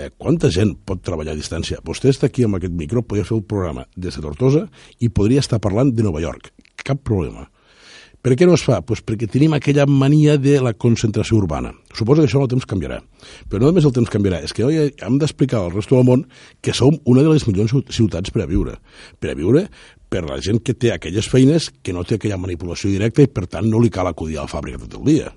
Eh, 0.00 0.10
quanta 0.16 0.48
gent 0.54 0.76
pot 0.86 1.02
treballar 1.04 1.34
a 1.34 1.40
distància? 1.40 1.80
Vostè 1.84 2.12
està 2.12 2.30
aquí 2.30 2.46
amb 2.46 2.56
aquest 2.56 2.76
micro, 2.76 3.02
podria 3.02 3.26
fer 3.26 3.36
el 3.36 3.44
programa 3.44 3.86
des 3.96 4.16
de 4.16 4.22
Tortosa 4.24 4.66
i 5.00 5.10
podria 5.10 5.42
estar 5.44 5.60
parlant 5.60 5.90
de 5.92 6.06
Nova 6.06 6.22
York. 6.22 6.52
Cap 6.84 7.02
problema. 7.04 7.48
Per 8.20 8.34
què 8.36 8.44
no 8.44 8.52
es 8.52 8.60
fa? 8.60 8.82
Pues 8.84 9.00
perquè 9.00 9.24
tenim 9.32 9.54
aquella 9.56 9.86
mania 9.88 10.34
de 10.36 10.58
la 10.60 10.74
concentració 10.76 11.38
urbana. 11.38 11.70
Suposo 11.96 12.20
que 12.20 12.28
això 12.28 12.42
el 12.44 12.50
temps 12.52 12.66
canviarà. 12.68 12.98
Però 13.48 13.62
no 13.62 13.70
només 13.70 13.86
el 13.88 13.94
temps 13.96 14.12
canviarà, 14.12 14.42
és 14.44 14.52
que 14.52 14.66
hem 14.68 15.16
d'explicar 15.20 15.62
al 15.62 15.72
resto 15.72 15.96
del 15.96 16.04
món 16.04 16.26
que 16.60 16.74
som 16.76 16.98
una 17.08 17.24
de 17.24 17.32
les 17.32 17.46
millors 17.48 17.72
ciutats 17.88 18.32
per 18.34 18.44
a 18.44 18.50
viure. 18.50 18.76
Per 19.24 19.32
a 19.32 19.38
viure 19.38 19.64
per 20.10 20.24
la 20.26 20.40
gent 20.42 20.58
que 20.66 20.74
té 20.74 20.90
aquelles 20.92 21.28
feines 21.30 21.70
que 21.82 21.94
no 21.94 22.02
té 22.04 22.18
aquella 22.18 22.40
manipulació 22.40 22.90
directa 22.90 23.22
i 23.22 23.30
per 23.30 23.46
tant 23.46 23.70
no 23.70 23.80
li 23.80 23.92
cal 23.94 24.10
acudir 24.10 24.40
a 24.40 24.48
la 24.48 24.50
fàbrica 24.50 24.82
tot 24.82 24.98
el 24.98 25.06
dia. 25.06 25.30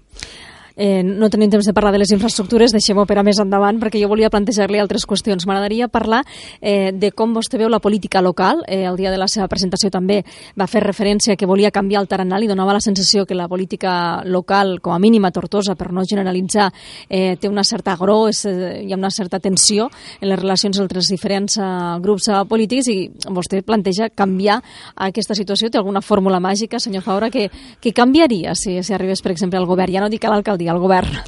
Eh, 0.75 1.03
no 1.03 1.29
tenim 1.29 1.51
temps 1.53 1.65
de 1.65 1.73
parlar 1.73 1.91
de 1.93 1.99
les 2.01 2.11
infraestructures, 2.11 2.73
deixem-ho 2.73 3.05
per 3.05 3.19
a 3.19 3.23
més 3.23 3.39
endavant, 3.39 3.77
perquè 3.81 4.01
jo 4.01 4.09
volia 4.09 4.31
plantejar-li 4.33 4.79
altres 4.81 5.05
qüestions. 5.05 5.45
M'agradaria 5.45 5.87
parlar 5.87 6.23
eh, 6.61 6.91
de 6.93 7.11
com 7.11 7.33
vostè 7.35 7.59
veu 7.61 7.69
la 7.69 7.81
política 7.83 8.21
local. 8.21 8.63
Eh, 8.67 8.83
el 8.89 8.97
dia 8.97 9.11
de 9.11 9.19
la 9.21 9.27
seva 9.27 9.47
presentació 9.51 9.91
també 9.93 10.23
va 10.59 10.67
fer 10.67 10.81
referència 10.83 11.35
que 11.37 11.49
volia 11.49 11.71
canviar 11.71 12.01
el 12.01 12.09
taranal 12.09 12.43
i 12.43 12.49
donava 12.49 12.73
la 12.73 12.81
sensació 12.81 13.25
que 13.25 13.37
la 13.37 13.47
política 13.47 14.23
local, 14.25 14.79
com 14.81 14.95
a 14.95 14.99
mínim 14.99 15.25
a 15.25 15.31
Tortosa, 15.31 15.75
per 15.75 15.91
no 15.91 16.05
generalitzar, 16.09 16.71
eh, 17.09 17.35
té 17.37 17.49
una 17.49 17.63
certa 17.63 17.93
agró, 17.93 18.27
és, 18.29 18.45
eh, 18.45 18.83
hi 18.87 18.93
ha 18.93 18.97
una 18.97 19.11
certa 19.11 19.39
tensió 19.39 19.89
en 20.21 20.29
les 20.29 20.39
relacions 20.39 20.79
entre 20.79 20.99
els 20.99 21.09
diferents 21.09 21.57
eh, 21.57 21.67
grups 22.01 22.29
eh, 22.29 22.41
polítics 22.49 22.87
i 22.87 23.11
vostè 23.29 23.61
planteja 23.61 24.09
canviar 24.09 24.61
aquesta 24.95 25.35
situació. 25.35 25.69
Té 25.69 25.77
alguna 25.77 26.01
fórmula 26.01 26.39
màgica, 26.39 26.79
senyor 26.79 27.03
Faura, 27.03 27.29
que, 27.29 27.49
que 27.79 27.93
canviaria 27.93 28.55
si, 28.55 28.81
si 28.81 28.93
arribés, 28.93 29.21
per 29.21 29.33
exemple, 29.33 29.59
al 29.59 29.67
govern? 29.69 29.93
Ja 29.93 30.01
no 30.01 30.09
dic 30.09 30.23
a 30.25 30.31
l'alcaldia, 30.31 30.62
dir 30.63 30.71
al 30.73 30.81
govern? 30.83 31.19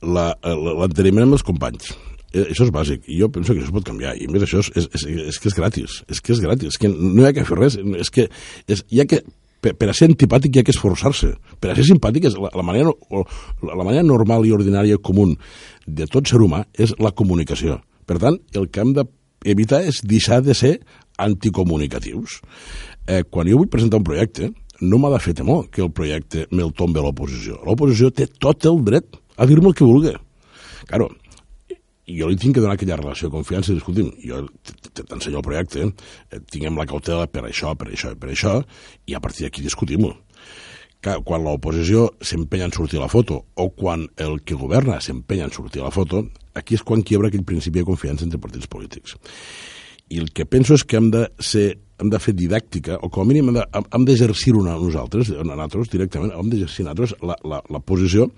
L'enteniment 0.00 1.28
amb 1.28 1.36
els 1.38 1.44
companys. 1.46 1.92
Eh, 2.30 2.46
això 2.52 2.66
és 2.66 2.70
bàsic, 2.70 3.08
i 3.10 3.18
jo 3.18 3.28
penso 3.34 3.54
que 3.54 3.62
això 3.62 3.74
pot 3.74 3.86
canviar, 3.86 4.14
i 4.14 4.28
més 4.30 4.44
això 4.46 4.60
és, 4.62 4.70
és, 4.78 4.86
és, 4.94 5.06
és 5.32 5.38
que 5.42 5.50
és 5.50 5.56
gratis, 5.58 6.00
és 6.08 6.20
que 6.22 6.34
és 6.36 6.42
gratis, 6.44 6.74
és 6.74 6.78
que 6.78 6.90
no 6.92 7.24
hi 7.24 7.26
ha 7.26 7.34
que 7.34 7.46
fer 7.48 7.58
res, 7.58 7.76
és 7.98 8.10
que 8.14 8.28
és, 8.70 8.84
hi 8.86 9.02
ha 9.02 9.06
que, 9.10 9.18
per, 9.60 9.74
per 9.74 9.88
a 9.90 9.96
ser 9.96 10.06
antipàtic 10.12 10.54
hi 10.54 10.62
ha 10.62 10.66
que 10.68 10.74
esforçar-se, 10.74 11.32
per 11.58 11.72
a 11.72 11.76
ser 11.78 11.88
simpàtic 11.88 12.28
és 12.30 12.38
la, 12.38 12.52
la, 12.54 12.64
manera, 12.66 12.94
la 13.66 13.86
manera 13.86 14.06
normal 14.06 14.46
i 14.46 14.54
ordinària 14.54 15.00
comú 15.02 15.26
de 15.86 16.06
tot 16.06 16.30
ser 16.30 16.38
humà 16.38 16.62
és 16.78 16.94
la 17.02 17.10
comunicació. 17.10 17.80
Per 18.06 18.20
tant, 18.22 18.38
el 18.54 18.70
que 18.70 18.84
hem 18.84 18.94
d'evitar 18.94 19.82
és 19.90 20.00
deixar 20.06 20.40
de 20.46 20.54
ser 20.54 20.76
anticomunicatius. 21.20 22.40
Eh, 23.10 23.24
quan 23.26 23.50
jo 23.50 23.58
vull 23.58 23.72
presentar 23.74 23.98
un 23.98 24.06
projecte, 24.06 24.52
no 24.80 24.98
m'ha 24.98 25.10
de 25.14 25.20
fer 25.22 25.34
temor 25.36 25.68
que 25.70 25.82
el 25.84 25.92
projecte 25.92 26.46
me'l 26.50 26.72
tombe 26.76 27.02
l'oposició. 27.02 27.60
L'oposició 27.66 28.10
té 28.10 28.26
tot 28.26 28.64
el 28.68 28.82
dret 28.84 29.18
a 29.36 29.46
dir-me 29.48 29.70
el 29.70 29.76
que 29.76 29.84
vulgui. 29.88 30.14
Claro, 30.88 31.10
jo 32.18 32.28
li 32.28 32.38
tinc 32.40 32.56
que 32.56 32.62
donar 32.62 32.74
aquella 32.76 32.98
relació 32.98 33.28
de 33.28 33.36
confiança 33.36 33.70
i 33.70 33.76
dir, 33.76 33.82
escolti'm, 33.82 34.10
jo 34.24 34.40
t'ensenyo 35.00 35.40
el 35.40 35.46
projecte, 35.46 35.86
eh, 35.86 36.40
tinguem 36.50 36.78
la 36.78 36.88
cautela 36.88 37.28
per 37.30 37.44
això, 37.46 37.74
per 37.76 37.90
això 37.90 38.12
i 38.12 38.18
per 38.18 38.30
això, 38.32 38.56
i 39.06 39.14
a 39.14 39.20
partir 39.20 39.46
d'aquí 39.46 39.62
discutim-ho. 39.62 40.14
Quan 41.00 41.44
l'oposició 41.44 42.10
s'empenya 42.20 42.66
en 42.68 42.74
sortir 42.76 42.98
la 43.00 43.08
foto 43.08 43.46
o 43.56 43.70
quan 43.70 44.04
el 44.20 44.42
que 44.44 44.54
governa 44.54 45.00
s'empenya 45.00 45.46
en 45.48 45.52
sortir 45.52 45.80
la 45.80 45.90
foto, 45.90 46.26
aquí 46.52 46.74
és 46.76 46.82
quan 46.82 47.02
quiebra 47.02 47.28
aquell 47.28 47.44
principi 47.44 47.80
de 47.80 47.88
confiança 47.88 48.26
entre 48.26 48.40
partits 48.40 48.68
polítics. 48.68 49.16
I 50.10 50.18
el 50.20 50.28
que 50.34 50.44
penso 50.44 50.74
és 50.74 50.84
que 50.84 50.98
hem 50.98 51.08
de 51.10 51.30
ser 51.38 51.78
hem 52.00 52.10
de 52.10 52.20
fer 52.22 52.34
didàctica, 52.36 52.96
o 53.04 53.10
com 53.12 53.24
a 53.24 53.28
mínim 53.28 53.50
hem 53.52 54.06
d'exercir 54.08 54.54
una 54.56 54.76
nosaltres, 54.80 55.32
nosaltres 55.44 55.90
directament, 55.92 56.32
hem 56.36 56.48
d'exercir 56.52 56.86
nosaltres 56.86 57.14
la, 57.26 57.36
la, 57.44 57.60
la 57.68 57.80
posició 57.84 58.30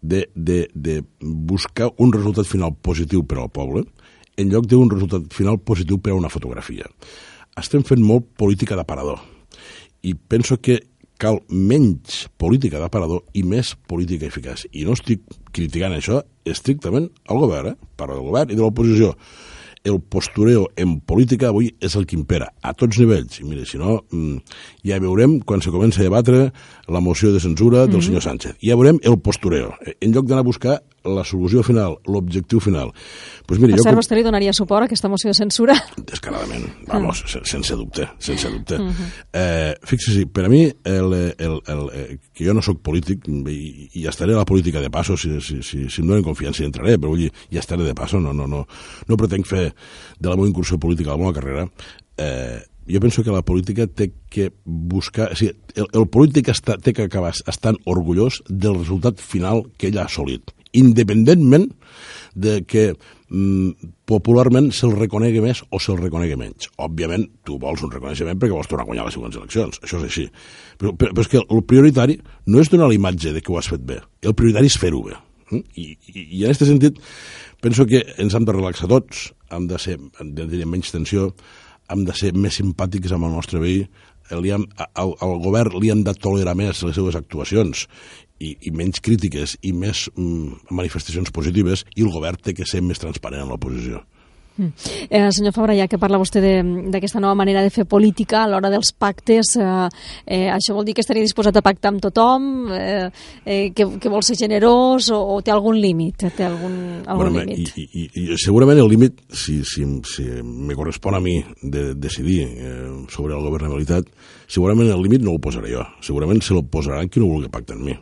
de, 0.00 0.26
de, 0.34 0.62
de 0.74 1.00
buscar 1.20 1.90
un 1.98 2.14
resultat 2.14 2.48
final 2.48 2.76
positiu 2.82 3.24
per 3.26 3.40
al 3.40 3.50
poble, 3.50 3.84
en 4.38 4.52
lloc 4.52 4.68
d'un 4.70 4.90
resultat 4.90 5.26
final 5.34 5.58
positiu 5.58 5.98
per 5.98 6.14
a 6.14 6.20
una 6.20 6.30
fotografia. 6.32 6.86
Estem 7.58 7.82
fent 7.84 8.02
molt 8.04 8.30
política 8.38 8.78
d'aparador, 8.78 9.20
i 10.06 10.14
penso 10.14 10.56
que 10.62 10.78
cal 11.20 11.42
menys 11.52 12.24
política 12.40 12.80
d'aparador 12.80 13.26
i 13.36 13.42
més 13.44 13.74
política 13.90 14.30
eficaç. 14.30 14.64
I 14.72 14.86
no 14.88 14.94
estic 14.96 15.26
criticant 15.52 15.92
això 15.92 16.22
estrictament 16.48 17.10
al 17.28 17.42
govern, 17.42 17.74
eh? 17.74 17.90
parlo 18.00 18.16
del 18.16 18.30
govern 18.30 18.52
i 18.54 18.56
de 18.56 18.62
l'oposició 18.64 19.12
el 19.84 20.00
postureo 20.00 20.68
en 20.76 20.98
política 21.00 21.48
avui 21.48 21.70
és 21.80 21.96
el 21.96 22.06
que 22.06 22.16
impera, 22.18 22.50
a 22.62 22.74
tots 22.76 22.98
nivells. 23.00 23.40
I 23.40 23.46
mire, 23.48 23.64
si 23.66 23.78
no, 23.80 24.00
mm, 24.10 24.36
ja 24.86 25.00
veurem 25.00 25.38
quan 25.40 25.62
se 25.62 25.72
comença 25.72 26.00
a 26.00 26.04
debatre 26.04 26.52
la 26.88 27.00
moció 27.00 27.32
de 27.32 27.40
censura 27.40 27.86
del 27.86 27.88
mm 27.88 27.98
-hmm. 27.98 28.06
senyor 28.06 28.22
Sánchez. 28.22 28.56
Ja 28.62 28.76
veurem 28.76 28.98
el 29.02 29.18
postureo. 29.18 29.74
En 30.00 30.12
lloc 30.12 30.26
d'anar 30.26 30.40
a 30.40 30.50
buscar 30.52 30.82
la 31.04 31.24
solució 31.24 31.62
final, 31.64 31.96
l'objectiu 32.10 32.60
final. 32.60 32.92
Pues 33.46 33.60
mire, 33.60 33.74
per 33.76 33.84
cert, 33.84 33.98
vostè 33.98 34.18
li 34.18 34.24
donaria 34.26 34.52
suport 34.56 34.84
a 34.84 34.88
aquesta 34.90 35.08
moció 35.08 35.30
de 35.30 35.36
censura? 35.38 35.76
Descaradament, 35.96 36.66
vamos, 36.88 37.22
mm. 37.24 37.44
sense 37.48 37.76
dubte, 37.78 38.08
sense 38.18 38.50
dubte. 38.50 38.78
Mm 38.78 38.88
-hmm. 38.88 39.06
eh, 39.32 39.74
Fixi-s'hi, 39.82 40.26
per 40.26 40.44
a 40.44 40.48
mi, 40.48 40.62
el, 40.84 41.12
el, 41.14 41.60
el, 41.66 41.82
el, 41.92 42.18
que 42.32 42.44
jo 42.44 42.54
no 42.54 42.62
sóc 42.62 42.82
polític, 42.82 43.28
i, 43.28 43.88
i 43.94 44.06
estaré 44.06 44.34
a 44.34 44.38
la 44.38 44.44
política 44.44 44.80
de 44.80 44.90
passo, 44.90 45.16
si, 45.16 45.40
si, 45.40 45.62
si, 45.62 45.88
si 45.88 46.00
em 46.00 46.06
donen 46.06 46.22
confiança 46.24 46.62
hi 46.62 46.66
entraré, 46.66 46.98
però 46.98 47.08
vull 47.08 47.24
dir, 47.26 47.32
ja 47.50 47.60
estaré 47.60 47.84
de 47.84 47.94
passo, 47.94 48.20
no, 48.20 48.32
no, 48.32 48.46
no, 48.46 48.66
no 49.06 49.16
pretenc 49.16 49.46
fer 49.46 49.72
de 50.18 50.28
la 50.28 50.36
meva 50.36 50.48
incursió 50.48 50.78
política 50.78 51.10
a 51.10 51.16
la 51.16 51.18
meva 51.18 51.32
carrera, 51.32 51.68
eh, 52.16 52.60
jo 52.88 53.00
penso 53.02 53.24
que 53.24 53.34
la 53.34 53.42
política 53.42 53.86
té 53.86 54.12
que 54.30 54.50
buscar... 54.64 55.32
O 55.32 55.38
sigui, 55.38 55.52
el, 55.74 55.90
el 55.92 56.06
polític 56.12 56.52
està, 56.54 56.78
té 56.80 56.94
que 56.96 57.08
acabar 57.08 57.34
estant 57.34 57.78
orgullós 57.90 58.40
del 58.48 58.78
resultat 58.80 59.20
final 59.20 59.66
que 59.76 59.90
ell 59.90 60.00
ha 60.00 60.08
assolit 60.08 60.54
independentment 60.72 61.70
de 62.34 62.60
que 62.62 62.92
mm, 62.94 63.90
popularment 64.06 64.70
se'l 64.74 64.94
reconegui 64.94 65.42
més 65.42 65.62
o 65.70 65.80
se'l 65.82 65.98
reconegui 65.98 66.38
menys. 66.38 66.70
Òbviament, 66.78 67.26
tu 67.46 67.58
vols 67.62 67.82
un 67.86 67.92
reconeixement 67.92 68.38
perquè 68.38 68.54
vols 68.54 68.70
tornar 68.70 68.86
a 68.86 68.90
guanyar 68.90 69.08
les 69.08 69.16
següents 69.18 69.40
eleccions, 69.40 69.80
això 69.82 69.98
és 70.00 70.06
així. 70.06 70.26
Però, 70.78 70.94
però, 70.94 71.14
però 71.14 71.26
és 71.26 71.32
que 71.32 71.42
el 71.42 71.64
prioritari 71.66 72.20
no 72.46 72.62
és 72.62 72.70
donar 72.70 72.90
la 72.90 72.98
imatge 72.98 73.34
de 73.34 73.42
que 73.42 73.52
ho 73.52 73.58
has 73.58 73.70
fet 73.72 73.82
bé, 73.86 74.00
el 74.22 74.36
prioritari 74.38 74.70
és 74.70 74.78
fer-ho 74.78 75.02
bé. 75.08 75.18
Mm? 75.50 75.64
I, 75.74 75.88
i, 76.14 76.26
I 76.38 76.44
en 76.44 76.52
aquest 76.52 76.68
sentit 76.70 77.00
penso 77.60 77.86
que 77.86 78.04
ens 78.22 78.36
hem 78.36 78.46
de 78.46 78.54
relaxar 78.54 78.88
tots, 78.90 79.30
hem 79.50 79.66
de 79.70 79.80
ser, 79.82 79.98
hem 79.98 80.34
de 80.36 80.46
tenir 80.46 80.70
menys 80.70 80.94
tensió, 80.94 81.32
hem 81.90 82.06
de 82.06 82.14
ser 82.16 82.32
més 82.38 82.56
simpàtics 82.60 83.12
amb 83.14 83.28
el 83.28 83.36
nostre 83.36 83.60
veí, 83.62 83.84
li 84.38 84.52
hem, 84.54 84.66
al, 84.94 85.14
al 85.18 85.40
govern 85.42 85.74
li 85.82 85.90
han 85.90 86.04
de 86.06 86.14
tolerar 86.14 86.54
més 86.58 86.82
les 86.86 86.94
seves 86.94 87.16
actuacions 87.18 87.86
i, 88.38 88.54
i 88.54 88.70
menys 88.70 89.02
crítiques 89.02 89.56
i 89.66 89.72
més 89.76 90.06
mm, 90.14 90.70
manifestacions 90.70 91.32
positives 91.34 91.84
i 91.96 92.06
el 92.06 92.12
govern 92.14 92.38
té 92.40 92.54
que 92.54 92.68
ser 92.68 92.82
més 92.86 93.02
transparent 93.02 93.44
en 93.44 93.50
l'oposició. 93.50 94.04
Mm. 94.56 94.72
Eh, 95.08 95.32
senyor 95.32 95.54
Fabra, 95.54 95.74
ja 95.74 95.86
que 95.88 95.98
parla 95.98 96.18
vostè 96.20 96.40
d'aquesta 96.42 97.20
nova 97.22 97.36
manera 97.38 97.62
de 97.64 97.70
fer 97.72 97.86
política 97.88 98.42
a 98.42 98.48
l'hora 98.50 98.70
dels 98.72 98.92
pactes, 98.92 99.54
eh, 99.56 99.88
eh, 100.26 100.48
això 100.52 100.74
vol 100.76 100.84
dir 100.84 100.94
que 100.94 101.04
estaria 101.04 101.24
disposat 101.24 101.56
a 101.56 101.62
pactar 101.64 101.94
amb 101.94 102.02
tothom, 102.02 102.68
eh, 102.74 103.08
eh, 103.44 103.70
que, 103.72 103.86
que 104.00 104.12
vol 104.12 104.24
ser 104.26 104.36
generós 104.36 105.10
o, 105.14 105.20
o 105.36 105.40
té 105.42 105.54
algun 105.54 105.80
límit? 105.80 106.26
Té 106.36 106.44
algun, 106.44 106.76
algun 107.06 107.32
bueno, 107.32 107.46
límit? 107.46 107.72
I, 107.78 107.86
i, 107.86 108.04
I 108.34 108.38
segurament 108.40 108.82
el 108.82 108.90
límit, 108.90 109.24
si, 109.32 109.60
si, 109.64 109.86
si 110.04 110.28
me 110.42 110.76
correspon 110.76 111.16
a 111.16 111.24
mi 111.24 111.38
de 111.62 111.94
decidir 111.94 112.42
eh, 112.44 112.92
sobre 113.08 113.34
la 113.34 113.42
governabilitat, 113.46 114.12
segurament 114.50 114.90
el 114.90 115.02
límit 115.02 115.24
no 115.24 115.36
el 115.36 115.42
posaré 115.42 115.72
jo, 115.72 115.86
segurament 116.04 116.42
se 116.44 116.54
lo 116.54 116.66
posaran 116.66 117.08
qui 117.08 117.22
no 117.22 117.32
vulgui 117.32 117.52
pactar 117.52 117.78
amb 117.78 117.88
mi. 117.88 117.98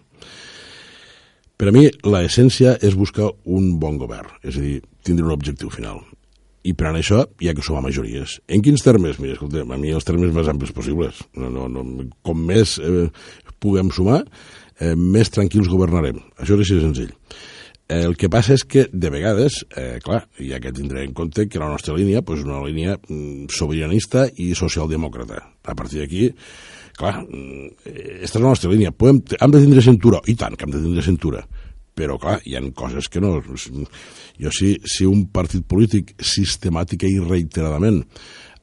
Per 1.58 1.66
a 1.66 1.72
mi, 1.74 1.88
l'essència 2.06 2.76
és 2.86 2.94
buscar 2.94 3.32
un 3.50 3.72
bon 3.82 3.98
govern, 3.98 4.30
és 4.46 4.58
a 4.58 4.62
dir, 4.62 4.78
tindre 5.02 5.26
un 5.26 5.34
objectiu 5.34 5.70
final 5.74 6.04
i 6.68 6.74
per 6.76 6.92
això 6.92 7.24
hi 7.40 7.48
ha 7.48 7.54
que 7.56 7.64
sumar 7.64 7.84
majories. 7.86 8.38
En 8.48 8.64
quins 8.64 8.84
termes? 8.84 9.18
Mira, 9.22 9.36
escolta, 9.36 9.64
a 9.64 9.80
mi 9.80 9.92
els 9.94 10.06
termes 10.08 10.32
més 10.34 10.48
amplis 10.50 10.74
possibles. 10.76 11.22
No, 11.38 11.50
no, 11.52 11.68
no, 11.72 11.84
com 12.26 12.42
més 12.50 12.76
eh, 12.82 13.06
puguem 13.62 13.92
sumar, 13.94 14.24
eh, 14.80 14.94
més 14.98 15.32
tranquils 15.34 15.70
governarem. 15.70 16.20
Això 16.38 16.58
és 16.58 16.66
així 16.66 16.78
de 16.78 16.84
senzill. 16.84 17.14
Eh, 17.88 18.02
el 18.04 18.18
que 18.20 18.28
passa 18.28 18.52
és 18.52 18.66
que, 18.68 18.84
de 18.92 19.10
vegades, 19.12 19.62
eh, 19.72 19.96
clar, 20.04 20.26
hi 20.44 20.52
ha 20.52 20.60
que 20.60 20.74
en 20.76 21.14
compte 21.16 21.48
que 21.48 21.60
la 21.60 21.70
nostra 21.72 21.96
línia 21.96 22.20
és 22.20 22.26
pues, 22.26 22.44
una 22.44 22.60
línia 22.66 22.98
mm, 22.98 23.48
sobiranista 23.48 24.26
i 24.36 24.52
socialdemòcrata. 24.54 25.40
A 25.64 25.74
partir 25.74 26.02
d'aquí, 26.02 26.28
clar, 26.98 27.22
mm, 27.24 27.70
aquesta 28.18 28.38
és 28.38 28.42
la 28.42 28.50
nostra 28.50 28.70
línia. 28.70 28.92
Podem, 28.92 29.22
hem 29.40 29.56
de 29.56 29.64
tindre 29.64 29.82
cintura, 29.82 30.20
i 30.26 30.36
tant 30.36 30.56
que 30.56 30.68
hem 30.68 30.76
de 30.76 30.82
tindre 30.84 31.06
cintura, 31.06 31.46
però 31.98 32.18
clar, 32.22 32.38
hi 32.46 32.54
han 32.58 32.70
coses 32.76 33.10
que 33.10 33.22
no... 33.22 33.38
Jo 34.38 34.52
si, 34.54 34.76
si 34.86 35.06
un 35.08 35.26
partit 35.34 35.66
polític 35.66 36.14
sistemàtica 36.22 37.08
i 37.10 37.18
reiteradament 37.18 38.04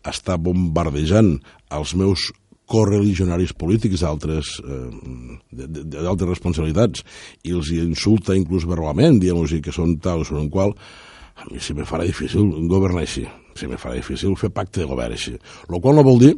està 0.07 0.37
bombardejant 0.39 1.33
els 1.75 1.95
meus 1.99 2.29
correligionaris 2.71 3.53
polítics 3.53 4.01
d'altres 4.01 4.55
eh, 4.63 6.25
responsabilitats 6.25 7.03
i 7.45 7.53
els 7.53 7.71
insulta 7.75 8.37
inclús 8.37 8.65
verbalment, 8.69 9.19
dient-los 9.21 9.53
que 9.61 9.73
són 9.75 9.99
tal 10.01 10.23
o 10.23 10.27
són 10.27 10.45
un 10.45 10.49
qual, 10.53 10.73
a 11.35 11.45
mi 11.51 11.59
se 11.59 11.75
me 11.77 11.85
farà 11.85 12.07
difícil 12.07 12.47
governar 12.71 13.03
així, 13.03 13.25
se 13.59 13.67
me 13.67 13.77
farà 13.77 13.99
difícil 13.99 14.37
fer 14.39 14.49
pacte 14.55 14.81
de 14.81 14.89
govern 14.89 15.13
així. 15.13 15.35
El 15.69 15.81
qual 15.83 15.99
no 15.99 16.07
vol 16.07 16.21
dir 16.23 16.33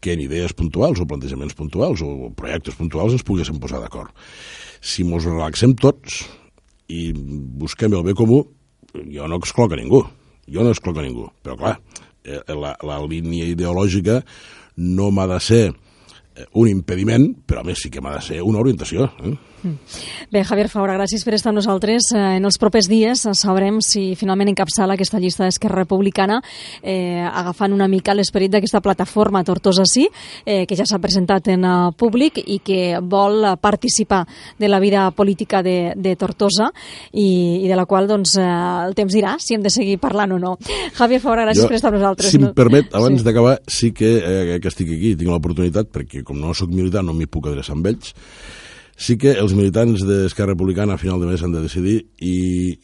que 0.00 0.14
en 0.14 0.22
idees 0.24 0.54
puntuals 0.56 1.00
o 1.00 1.06
plantejaments 1.08 1.56
puntuals 1.56 2.02
o 2.04 2.30
projectes 2.36 2.76
puntuals 2.78 3.16
ens 3.16 3.26
poguéssim 3.26 3.60
posar 3.60 3.82
d'acord. 3.82 4.14
Si 4.80 5.04
mos 5.04 5.26
relaxem 5.28 5.76
tots 5.76 6.22
i 6.90 7.10
busquem 7.12 7.94
el 7.94 8.06
bé 8.06 8.16
comú, 8.16 8.42
jo 9.12 9.28
no 9.28 9.38
excloc 9.38 9.76
a 9.76 9.78
ningú, 9.78 10.02
jo 10.50 10.64
no 10.64 10.72
excloc 10.72 10.98
a 10.98 11.04
ningú, 11.04 11.28
però 11.44 11.58
clar, 11.60 11.76
eh, 12.24 12.40
la, 12.48 12.74
la 12.82 12.98
línia 13.04 13.46
ideològica 13.52 14.20
no 14.80 15.10
m'ha 15.12 15.28
de 15.30 15.40
ser 15.44 15.64
un 16.54 16.68
impediment, 16.68 17.30
però 17.46 17.62
a 17.62 17.66
més 17.66 17.82
sí 17.82 17.90
que 17.90 18.00
m'ha 18.00 18.16
de 18.18 18.24
ser 18.24 18.42
una 18.42 18.60
orientació. 18.62 19.10
Eh? 19.24 19.36
Bé, 20.30 20.42
Javier 20.46 20.68
Faura, 20.72 20.94
gràcies 20.96 21.24
per 21.26 21.34
estar 21.36 21.50
amb 21.50 21.58
nosaltres. 21.58 22.10
Eh, 22.14 22.20
en 22.38 22.46
els 22.48 22.56
propers 22.60 22.88
dies 22.88 23.26
sabrem 23.36 23.80
si 23.84 24.14
finalment 24.16 24.48
encapçala 24.52 24.96
aquesta 24.96 25.20
llista 25.20 25.44
d'Esquerra 25.44 25.82
Republicana 25.82 26.38
eh, 26.82 27.20
agafant 27.20 27.74
una 27.76 27.88
mica 27.90 28.14
l'esperit 28.16 28.52
d'aquesta 28.52 28.80
plataforma 28.80 29.44
Tortosa 29.44 29.84
Sí, 29.90 30.06
eh, 30.44 30.64
que 30.66 30.78
ja 30.78 30.86
s'ha 30.88 31.00
presentat 31.02 31.50
en 31.52 31.64
uh, 31.66 31.90
públic 31.92 32.38
i 32.40 32.60
que 32.64 33.00
vol 33.02 33.44
participar 33.60 34.22
de 34.58 34.68
la 34.68 34.80
vida 34.80 35.08
política 35.16 35.62
de, 35.62 35.92
de 35.96 36.14
Tortosa 36.16 36.70
i, 37.12 37.60
i 37.64 37.68
de 37.68 37.76
la 37.76 37.86
qual 37.90 38.08
doncs, 38.08 38.36
eh, 38.40 38.46
el 38.86 38.96
temps 38.96 39.12
dirà 39.12 39.36
si 39.42 39.56
hem 39.56 39.64
de 39.66 39.72
seguir 39.72 39.98
parlant 40.00 40.36
o 40.36 40.40
no. 40.40 40.54
Javier 40.96 41.20
Faura, 41.20 41.44
gràcies 41.48 41.66
jo, 41.66 41.68
per 41.68 41.80
estar 41.80 41.92
amb 41.92 42.00
nosaltres. 42.00 42.32
Si 42.32 42.40
em 42.40 42.48
permet, 42.56 42.92
abans 42.96 43.20
sí. 43.20 43.26
d'acabar, 43.26 43.58
sí 43.68 43.92
que, 43.96 44.14
eh, 44.20 44.58
que 44.62 44.72
estic 44.72 44.94
aquí, 44.94 45.14
tinc 45.20 45.32
l'oportunitat, 45.32 45.90
perquè 45.92 46.19
com 46.26 46.40
no 46.40 46.54
sóc 46.56 46.72
militar 46.72 47.04
no 47.06 47.16
m'hi 47.16 47.28
puc 47.30 47.50
adreçar 47.50 47.76
amb 47.76 47.90
ells, 47.92 48.14
Sí 49.00 49.16
que 49.16 49.30
els 49.32 49.54
militants 49.56 50.02
d'Esquerra 50.04 50.52
Republicana 50.52 50.98
a 50.98 51.00
final 51.00 51.22
de 51.22 51.28
mes 51.30 51.40
han 51.40 51.54
de 51.54 51.62
decidir 51.64 51.94
i, 52.20 52.34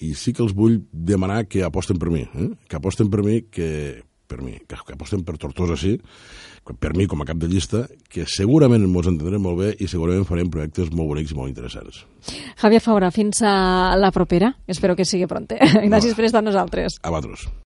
i 0.01 0.15
sí 0.17 0.33
que 0.33 0.41
els 0.47 0.55
vull 0.57 0.79
demanar 0.91 1.43
que 1.45 1.61
aposten 1.67 2.01
per 2.01 2.09
mi, 2.09 2.23
eh? 2.25 2.47
que 2.65 2.79
aposten 2.79 3.11
per 3.13 3.21
mi, 3.21 3.43
que, 3.53 3.69
per 4.25 4.41
mi, 4.41 4.55
que, 4.65 4.79
que 4.81 4.97
aposten 4.97 5.27
per 5.29 5.37
Tortosa, 5.37 5.77
sí, 5.77 5.93
per 6.81 6.95
mi 6.97 7.05
com 7.07 7.21
a 7.21 7.29
cap 7.29 7.37
de 7.37 7.51
llista, 7.53 7.85
que 8.09 8.25
segurament 8.33 8.89
ens 8.89 9.11
entendrem 9.13 9.45
molt 9.45 9.61
bé 9.61 9.71
i 9.77 9.91
segurament 9.93 10.25
farem 10.25 10.49
projectes 10.51 10.89
molt 10.91 11.13
bonics 11.13 11.37
i 11.37 11.39
molt 11.39 11.53
interessants. 11.53 12.01
Javier 12.65 12.81
Faura, 12.81 13.13
fins 13.13 13.45
a 13.45 13.95
la 14.01 14.11
propera. 14.15 14.55
Espero 14.67 14.97
que 14.97 15.05
sigui 15.05 15.29
pronta. 15.29 15.61
Gràcies 15.93 16.15
no. 16.15 16.17
per 16.17 16.31
estar 16.31 16.41
amb 16.41 16.49
nosaltres. 16.49 16.97
A 17.05 17.13
vosaltres. 17.13 17.47